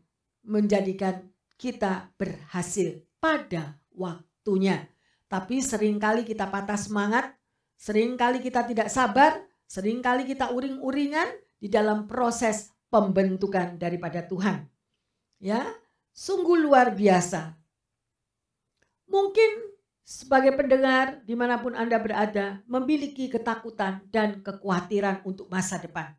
menjadikan 0.48 1.22
kita 1.60 2.10
berhasil 2.18 3.02
pada 3.22 3.78
waktunya. 3.94 4.90
Tapi 5.30 5.62
sering 5.64 6.02
kali 6.02 6.26
kita 6.28 6.50
patah 6.50 6.76
semangat, 6.76 7.38
sering 7.78 8.18
kali 8.20 8.42
kita 8.44 8.66
tidak 8.68 8.90
sabar, 8.92 9.40
sering 9.70 10.04
kali 10.04 10.28
kita 10.28 10.52
uring-uringan 10.52 11.30
di 11.62 11.72
dalam 11.72 12.10
proses 12.10 12.74
pembentukan 12.92 13.80
daripada 13.80 14.26
Tuhan. 14.26 14.68
Ya, 15.40 15.64
sungguh 16.12 16.60
luar 16.60 16.92
biasa. 16.92 17.56
Mungkin 19.08 19.72
sebagai 20.02 20.52
pendengar 20.58 21.24
di 21.24 21.38
mana 21.38 21.62
pun 21.62 21.72
Anda 21.78 22.02
berada 22.02 22.60
memiliki 22.68 23.32
ketakutan 23.32 24.04
dan 24.12 24.44
kekhawatiran 24.44 25.24
untuk 25.24 25.48
masa 25.48 25.80
depan. 25.80 26.12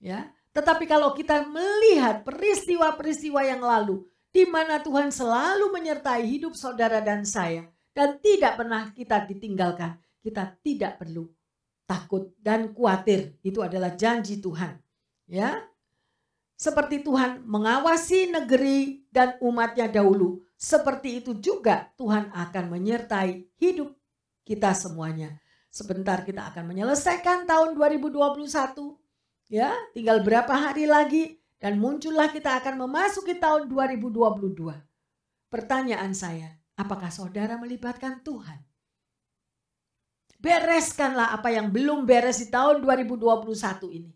Ya, 0.00 0.32
tetapi 0.54 0.86
kalau 0.86 1.10
kita 1.12 1.42
melihat 1.50 2.22
peristiwa-peristiwa 2.22 3.42
yang 3.42 3.58
lalu, 3.58 4.06
di 4.30 4.46
mana 4.46 4.78
Tuhan 4.78 5.10
selalu 5.10 5.74
menyertai 5.74 6.22
hidup 6.22 6.54
saudara 6.54 7.02
dan 7.02 7.26
saya, 7.26 7.66
dan 7.90 8.22
tidak 8.22 8.54
pernah 8.62 8.94
kita 8.94 9.26
ditinggalkan, 9.26 9.98
kita 10.22 10.54
tidak 10.62 11.02
perlu 11.02 11.26
takut 11.90 12.30
dan 12.38 12.70
khawatir. 12.70 13.34
Itu 13.42 13.66
adalah 13.66 13.98
janji 13.98 14.38
Tuhan. 14.38 14.78
Ya, 15.26 15.58
seperti 16.54 17.02
Tuhan 17.02 17.42
mengawasi 17.42 18.30
negeri 18.30 19.10
dan 19.10 19.34
umatnya 19.42 19.90
dahulu, 19.90 20.46
seperti 20.54 21.18
itu 21.18 21.34
juga 21.42 21.90
Tuhan 21.98 22.30
akan 22.30 22.64
menyertai 22.70 23.58
hidup 23.58 23.90
kita 24.46 24.70
semuanya. 24.70 25.34
Sebentar 25.74 26.22
kita 26.22 26.54
akan 26.54 26.70
menyelesaikan 26.70 27.50
tahun 27.50 27.74
2021 27.74 29.03
Ya, 29.52 29.76
tinggal 29.92 30.24
berapa 30.24 30.50
hari 30.50 30.88
lagi 30.88 31.36
dan 31.60 31.76
muncullah 31.76 32.32
kita 32.32 32.60
akan 32.60 32.88
memasuki 32.88 33.36
tahun 33.36 33.68
2022. 33.68 34.56
Pertanyaan 35.52 36.12
saya, 36.16 36.56
apakah 36.74 37.12
saudara 37.12 37.60
melibatkan 37.60 38.24
Tuhan? 38.24 38.60
Bereskanlah 40.40 41.32
apa 41.32 41.48
yang 41.52 41.72
belum 41.72 42.04
beres 42.04 42.44
di 42.44 42.48
tahun 42.52 42.84
2021 42.84 43.48
ini. 43.96 44.12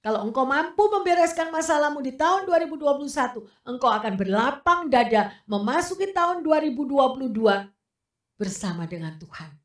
Kalau 0.00 0.24
engkau 0.24 0.48
mampu 0.48 0.88
membereskan 0.88 1.52
masalahmu 1.52 2.00
di 2.00 2.16
tahun 2.16 2.48
2021, 2.48 3.68
engkau 3.68 3.90
akan 3.92 4.14
berlapang 4.16 4.88
dada 4.88 5.28
memasuki 5.44 6.08
tahun 6.08 6.40
2022 6.40 7.28
bersama 8.40 8.88
dengan 8.88 9.12
Tuhan. 9.20 9.59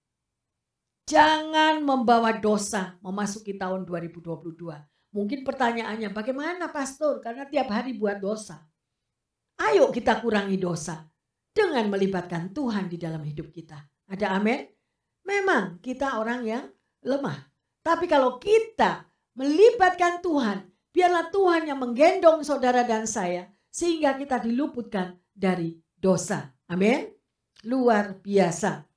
Jangan 1.06 1.86
membawa 1.86 2.34
dosa 2.41 2.98
memasuki 3.06 3.54
tahun 3.54 3.86
2022. 3.86 4.58
Mungkin 5.13 5.46
pertanyaannya 5.46 6.10
bagaimana 6.10 6.74
pastor? 6.74 7.22
Karena 7.22 7.46
tiap 7.46 7.70
hari 7.70 7.94
buat 7.94 8.18
dosa. 8.18 8.65
Ayo 9.62 9.94
kita 9.94 10.20
kurangi 10.20 10.58
dosa 10.58 11.06
dengan 11.54 11.88
melibatkan 11.94 12.52
Tuhan 12.52 12.89
di 12.89 12.98
dalam 12.98 13.22
hidup 13.22 13.54
kita. 13.54 13.80
Ada 14.10 14.34
amin? 14.34 14.65
Memang 15.30 15.78
kita 15.80 16.18
orang 16.18 16.41
yang 16.44 16.65
lemah. 17.06 17.38
Tapi 17.86 18.10
kalau 18.10 18.41
kita 18.41 19.06
melibatkan 19.38 20.26
Tuhan, 20.26 20.65
biarlah 20.89 21.30
Tuhan 21.30 21.70
yang 21.70 21.80
menggendong 21.80 22.41
saudara 22.41 22.82
dan 22.82 23.06
saya 23.06 23.46
sehingga 23.70 24.18
kita 24.18 24.41
diluputkan 24.41 25.22
dari 25.30 25.78
dosa. 25.94 26.50
Amin. 26.65 27.13
Luar 27.63 28.18
biasa. 28.18 28.94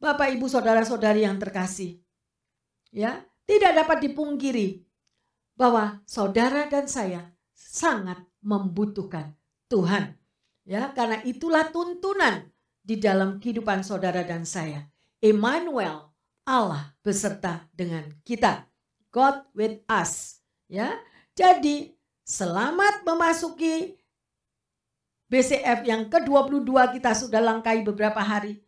Bapak, 0.00 0.32
Ibu, 0.32 0.48
saudara-saudari 0.48 1.28
yang 1.28 1.36
terkasih. 1.36 2.00
Ya, 2.88 3.20
tidak 3.44 3.84
dapat 3.84 4.08
dipungkiri 4.08 4.80
bahwa 5.60 6.00
saudara 6.08 6.64
dan 6.72 6.88
saya 6.88 7.36
sangat 7.52 8.16
membutuhkan 8.40 9.36
Tuhan. 9.68 10.16
Ya, 10.64 10.88
karena 10.96 11.20
itulah 11.28 11.68
tuntunan 11.68 12.48
di 12.80 12.96
dalam 12.96 13.36
kehidupan 13.36 13.84
saudara 13.84 14.24
dan 14.24 14.48
saya. 14.48 14.88
Emmanuel, 15.20 16.08
Allah 16.48 16.96
beserta 17.04 17.68
dengan 17.76 18.08
kita. 18.24 18.64
God 19.12 19.52
with 19.52 19.84
us. 19.84 20.40
Ya. 20.64 20.96
Jadi 21.36 21.92
selamat 22.24 23.04
memasuki 23.04 24.00
BCF 25.30 25.86
yang 25.86 26.08
ke-22 26.08 26.70
kita 26.98 27.12
sudah 27.14 27.38
langkai 27.38 27.84
beberapa 27.84 28.18
hari. 28.18 28.64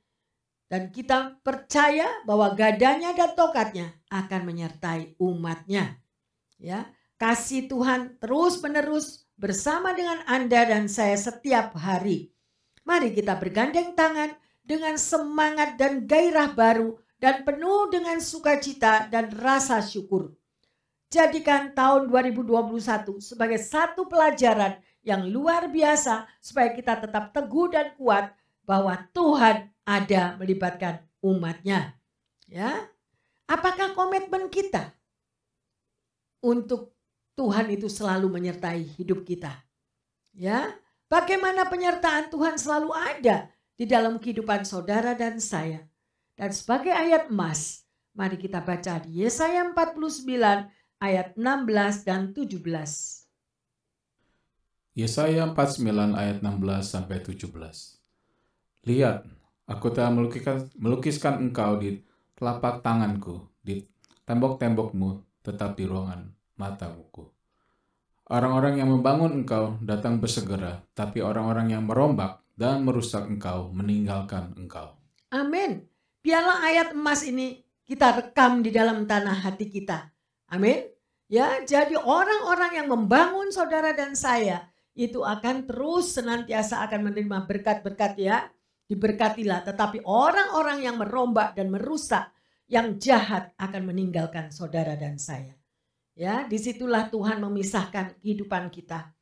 Dan 0.72 0.88
kita 0.88 1.36
percaya 1.44 2.24
bahwa 2.24 2.56
gadanya 2.56 3.12
dan 3.12 3.36
tokatnya 3.36 3.92
akan 4.08 4.40
menyertai 4.48 5.20
umatnya. 5.20 6.00
Ya, 6.56 6.88
kasih 7.20 7.68
Tuhan 7.68 8.16
terus 8.16 8.56
menerus 8.64 9.28
bersama 9.36 9.92
dengan 9.92 10.24
Anda 10.24 10.64
dan 10.64 10.88
saya 10.88 11.20
setiap 11.20 11.76
hari. 11.76 12.32
Mari 12.88 13.12
kita 13.12 13.36
bergandeng 13.36 13.92
tangan 13.92 14.32
dengan 14.64 14.96
semangat 14.96 15.76
dan 15.76 16.08
gairah 16.08 16.56
baru 16.56 16.96
dan 17.20 17.44
penuh 17.44 17.92
dengan 17.92 18.16
sukacita 18.24 19.12
dan 19.12 19.28
rasa 19.28 19.84
syukur. 19.84 20.32
Jadikan 21.12 21.76
tahun 21.76 22.08
2021 22.08 23.20
sebagai 23.20 23.60
satu 23.60 24.08
pelajaran 24.08 24.80
yang 25.04 25.28
luar 25.28 25.68
biasa 25.68 26.24
supaya 26.40 26.72
kita 26.72 26.96
tetap 26.96 27.28
teguh 27.36 27.68
dan 27.68 27.92
kuat 28.00 28.32
bahwa 28.64 28.96
Tuhan 29.12 29.68
ada 29.82 30.38
melibatkan 30.38 31.02
umatnya. 31.22 31.98
Ya, 32.46 32.90
apakah 33.48 33.96
komitmen 33.96 34.52
kita 34.52 34.92
untuk 36.44 36.92
Tuhan 37.32 37.72
itu 37.72 37.88
selalu 37.88 38.28
menyertai 38.28 38.84
hidup 39.00 39.24
kita? 39.24 39.56
Ya, 40.36 40.76
bagaimana 41.08 41.68
penyertaan 41.68 42.28
Tuhan 42.28 42.60
selalu 42.60 42.92
ada 42.92 43.48
di 43.76 43.88
dalam 43.88 44.20
kehidupan 44.20 44.68
saudara 44.68 45.16
dan 45.16 45.40
saya? 45.40 45.88
Dan 46.36 46.52
sebagai 46.52 46.92
ayat 46.92 47.32
emas, 47.32 47.88
mari 48.12 48.36
kita 48.36 48.60
baca 48.60 49.00
di 49.00 49.24
Yesaya 49.24 49.64
49 49.72 50.28
ayat 51.00 51.34
16 51.36 52.08
dan 52.08 52.32
17. 52.36 52.60
Yesaya 54.92 55.48
49 55.48 56.12
ayat 56.12 56.44
16 56.44 56.84
sampai 56.84 57.16
17. 57.24 57.48
Lihat, 58.84 59.24
Aku 59.70 59.94
telah 59.94 60.10
melukiskan, 60.10 60.66
melukiskan 60.74 61.38
engkau 61.38 61.78
di 61.78 62.02
telapak 62.34 62.82
tanganku, 62.82 63.46
di 63.62 63.86
tembok-tembokmu, 64.26 65.42
tetap 65.42 65.78
di 65.78 65.86
ruangan 65.86 66.26
mataku. 66.58 67.30
Orang-orang 68.32 68.80
yang 68.82 68.90
membangun 68.90 69.44
engkau 69.44 69.78
datang 69.82 70.18
bersegera, 70.18 70.82
tapi 70.96 71.22
orang-orang 71.22 71.74
yang 71.74 71.84
merombak 71.86 72.42
dan 72.58 72.82
merusak 72.82 73.26
engkau 73.28 73.70
meninggalkan 73.70 74.54
engkau. 74.58 74.98
Amin. 75.30 75.86
Biarlah 76.22 76.62
ayat 76.64 76.88
emas 76.94 77.26
ini 77.26 77.62
kita 77.82 78.14
rekam 78.14 78.62
di 78.62 78.70
dalam 78.70 79.04
tanah 79.04 79.42
hati 79.42 79.66
kita. 79.66 80.10
Amin. 80.50 80.86
Ya, 81.32 81.64
jadi 81.64 81.96
orang-orang 81.96 82.76
yang 82.76 82.88
membangun 82.92 83.48
saudara 83.48 83.96
dan 83.96 84.12
saya 84.12 84.68
itu 84.92 85.24
akan 85.24 85.64
terus 85.64 86.12
senantiasa 86.12 86.84
akan 86.84 87.08
menerima 87.08 87.48
berkat-berkat 87.48 88.12
ya 88.20 88.52
diberkatilah. 88.86 89.66
Tetapi 89.66 90.02
orang-orang 90.06 90.86
yang 90.86 90.96
merombak 90.98 91.54
dan 91.58 91.70
merusak, 91.70 92.32
yang 92.70 92.96
jahat 92.96 93.52
akan 93.60 93.82
meninggalkan 93.84 94.48
saudara 94.48 94.96
dan 94.96 95.20
saya. 95.20 95.52
Ya, 96.12 96.44
di 96.44 96.56
situlah 96.56 97.08
Tuhan 97.08 97.40
memisahkan 97.40 98.20
kehidupan 98.20 98.72
kita. 98.72 99.12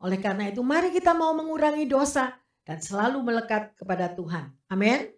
Oleh 0.00 0.20
karena 0.20 0.52
itu, 0.52 0.60
mari 0.60 0.92
kita 0.92 1.16
mau 1.16 1.32
mengurangi 1.32 1.88
dosa 1.88 2.36
dan 2.64 2.80
selalu 2.80 3.24
melekat 3.24 3.72
kepada 3.76 4.12
Tuhan. 4.12 4.52
Amin. 4.68 5.12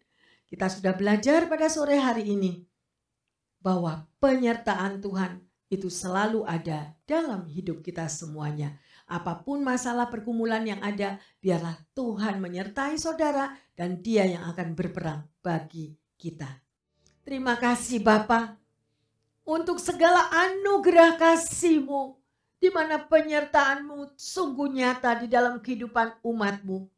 Kita 0.46 0.70
sudah 0.70 0.94
belajar 0.94 1.50
pada 1.50 1.66
sore 1.68 1.98
hari 1.98 2.34
ini 2.34 2.62
bahwa 3.58 4.06
penyertaan 4.22 5.02
Tuhan 5.02 5.42
itu 5.68 5.92
selalu 5.92 6.46
ada 6.48 6.96
dalam 7.04 7.44
hidup 7.44 7.84
kita 7.84 8.08
semuanya. 8.08 8.78
Apa 9.08 9.40
pun 9.40 9.64
masalah 9.64 10.12
pergumulan 10.12 10.60
yang 10.68 10.84
ada, 10.84 11.16
biarlah 11.40 11.80
Tuhan 11.96 12.44
menyertai 12.44 13.00
saudara 13.00 13.56
dan 13.72 14.04
dia 14.04 14.28
yang 14.28 14.44
akan 14.52 14.76
berperang 14.76 15.24
bagi 15.40 15.96
kita. 16.20 16.60
Terima 17.24 17.56
kasih 17.56 18.04
Bapa 18.04 18.60
untuk 19.48 19.80
segala 19.80 20.28
anugerah 20.28 21.16
kasih-Mu 21.16 22.20
di 22.60 22.68
mana 22.68 23.00
penyertaan-Mu 23.00 24.12
sungguh 24.12 24.68
nyata 24.76 25.24
di 25.24 25.26
dalam 25.32 25.64
kehidupan 25.64 26.20
umat-Mu. 26.20 26.97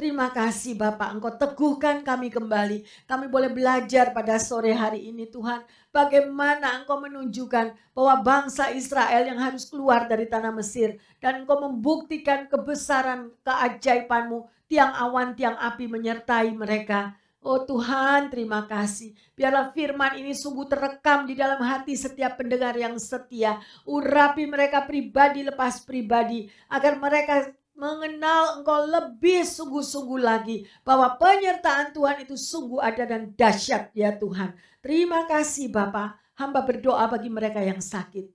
Terima 0.00 0.32
kasih 0.32 0.80
Bapak, 0.80 1.12
Engkau 1.12 1.36
teguhkan 1.36 2.00
kami 2.00 2.32
kembali. 2.32 3.04
Kami 3.04 3.28
boleh 3.28 3.52
belajar 3.52 4.16
pada 4.16 4.40
sore 4.40 4.72
hari 4.72 5.12
ini 5.12 5.28
Tuhan. 5.28 5.60
Bagaimana 5.92 6.80
Engkau 6.80 7.04
menunjukkan 7.04 7.76
bahwa 7.92 8.14
bangsa 8.24 8.72
Israel 8.72 9.28
yang 9.28 9.36
harus 9.36 9.68
keluar 9.68 10.08
dari 10.08 10.24
tanah 10.24 10.56
Mesir. 10.56 10.96
Dan 11.20 11.44
Engkau 11.44 11.60
membuktikan 11.68 12.48
kebesaran 12.48 13.28
keajaibanmu. 13.44 14.48
Tiang 14.72 14.96
awan, 14.96 15.36
tiang 15.36 15.60
api 15.60 15.84
menyertai 15.84 16.48
mereka. 16.56 17.20
Oh 17.44 17.64
Tuhan, 17.68 18.32
terima 18.32 18.64
kasih. 18.68 19.16
Biarlah 19.36 19.72
firman 19.76 20.16
ini 20.16 20.36
sungguh 20.36 20.68
terekam 20.68 21.28
di 21.28 21.32
dalam 21.32 21.60
hati 21.60 21.96
setiap 21.96 22.40
pendengar 22.40 22.72
yang 22.72 22.96
setia. 22.96 23.60
Urapi 23.84 24.48
mereka 24.48 24.84
pribadi 24.84 25.44
lepas 25.44 25.84
pribadi. 25.84 26.48
Agar 26.72 26.96
mereka 26.96 27.52
mengenal 27.80 28.60
engkau 28.60 28.84
lebih 28.84 29.40
sungguh-sungguh 29.48 30.20
lagi 30.20 30.68
bahwa 30.84 31.16
penyertaan 31.16 31.96
Tuhan 31.96 32.20
itu 32.28 32.36
sungguh 32.36 32.76
ada 32.76 33.08
dan 33.08 33.32
dahsyat 33.32 33.88
ya 33.96 34.12
Tuhan. 34.12 34.52
Terima 34.84 35.24
kasih 35.24 35.72
Bapak. 35.72 36.20
Hamba 36.36 36.60
berdoa 36.60 37.08
bagi 37.08 37.32
mereka 37.32 37.64
yang 37.64 37.80
sakit. 37.80 38.28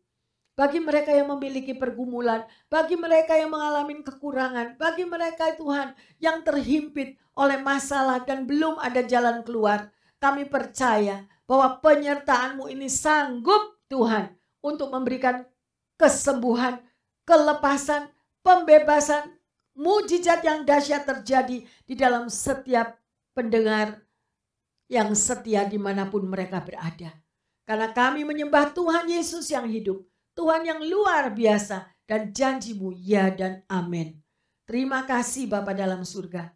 Bagi 0.57 0.81
mereka 0.81 1.11
yang 1.13 1.29
memiliki 1.35 1.77
pergumulan, 1.77 2.41
bagi 2.71 2.97
mereka 2.97 3.37
yang 3.37 3.53
mengalami 3.53 4.01
kekurangan, 4.01 4.79
bagi 4.79 5.05
mereka 5.05 5.51
Tuhan 5.53 5.93
yang 6.17 6.41
terhimpit 6.41 7.19
oleh 7.35 7.59
masalah 7.59 8.23
dan 8.23 8.47
belum 8.47 8.79
ada 8.79 9.03
jalan 9.03 9.43
keluar. 9.43 9.91
Kami 10.17 10.47
percaya 10.47 11.27
bahwa 11.43 11.77
penyertaanmu 11.83 12.71
ini 12.71 12.87
sanggup 12.87 13.77
Tuhan 13.91 14.31
untuk 14.63 14.89
memberikan 14.89 15.43
kesembuhan, 15.99 16.79
kelepasan, 17.27 18.09
pembebasan, 18.39 19.34
mujizat 19.75 20.41
yang 20.41 20.63
dahsyat 20.63 21.03
terjadi 21.03 21.63
di 21.63 21.93
dalam 21.93 22.31
setiap 22.31 22.95
pendengar 23.35 24.01
yang 24.87 25.11
setia 25.13 25.67
di 25.67 25.75
mana 25.75 26.07
pun 26.07 26.23
mereka 26.25 26.63
berada. 26.63 27.11
Karena 27.65 27.91
kami 27.91 28.23
menyembah 28.23 28.71
Tuhan 28.71 29.09
Yesus 29.09 29.49
yang 29.49 29.65
hidup, 29.67 30.01
Tuhan 30.37 30.63
yang 30.63 30.79
luar 30.85 31.33
biasa, 31.33 31.89
dan 32.05 32.29
janjimu 32.29 32.93
ya 32.93 33.33
dan 33.33 33.65
amin. 33.65 34.21
Terima 34.65 35.05
kasih 35.05 35.49
Bapa 35.49 35.73
dalam 35.73 36.05
surga. 36.05 36.53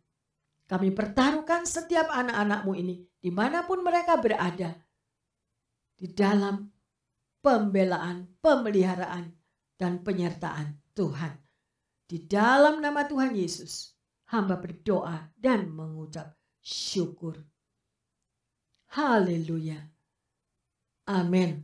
Kami 0.69 0.93
pertaruhkan 0.93 1.65
setiap 1.65 2.13
anak-anakmu 2.13 2.73
ini 2.77 3.01
di 3.17 3.34
mana 3.34 3.65
pun 3.65 3.82
mereka 3.82 4.21
berada. 4.21 4.77
Di 5.97 6.13
dalam 6.13 6.69
pembelaan, 7.41 8.38
pemeliharaan, 8.39 9.34
dan 9.82 10.05
penyertaan 10.05 10.78
Tuhan. 10.93 11.49
Di 12.10 12.26
dalam 12.26 12.82
nama 12.82 13.05
Tuhan 13.05 13.38
Yesus, 13.38 13.93
hamba 14.34 14.57
berdoa 14.57 15.30
dan 15.38 15.70
mengucap 15.70 16.34
syukur. 16.57 17.38
Haleluya. 18.89 19.78
Amin. 21.05 21.62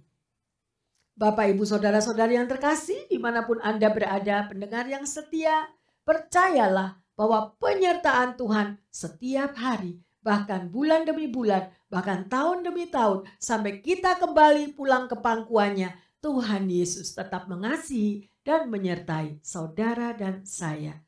Bapak, 1.18 1.50
Ibu, 1.50 1.66
Saudara-saudari 1.66 2.38
yang 2.38 2.46
terkasih, 2.46 3.10
di 3.10 3.18
mana 3.18 3.41
pun 3.41 3.58
Anda 3.66 3.89
berada, 3.89 4.46
pendengar 4.46 4.86
yang 4.86 5.10
setia, 5.10 5.66
percayalah 6.06 7.02
bahwa 7.18 7.58
penyertaan 7.58 8.38
Tuhan 8.38 8.78
setiap 8.93 9.58
hari, 9.58 9.98
bahkan 10.22 10.70
bulan 10.70 11.10
demi 11.10 11.26
bulan, 11.26 11.74
bahkan 11.89 12.30
tahun 12.30 12.62
demi 12.62 12.86
tahun, 12.93 13.26
sampai 13.41 13.82
kita 13.82 14.22
kembali 14.22 14.78
pulang 14.78 15.10
ke 15.10 15.18
pangkuannya, 15.18 15.89
Tuhan 16.22 16.70
Yesus 16.70 17.18
tetap 17.18 17.50
mengasihi 17.50 18.30
dan 18.46 18.70
menyertai 18.70 19.41
saudara 19.41 20.14
dan 20.14 20.46
saya. 20.46 21.02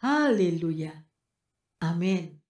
Haleluya. 0.00 1.04
Amin. 1.84 2.40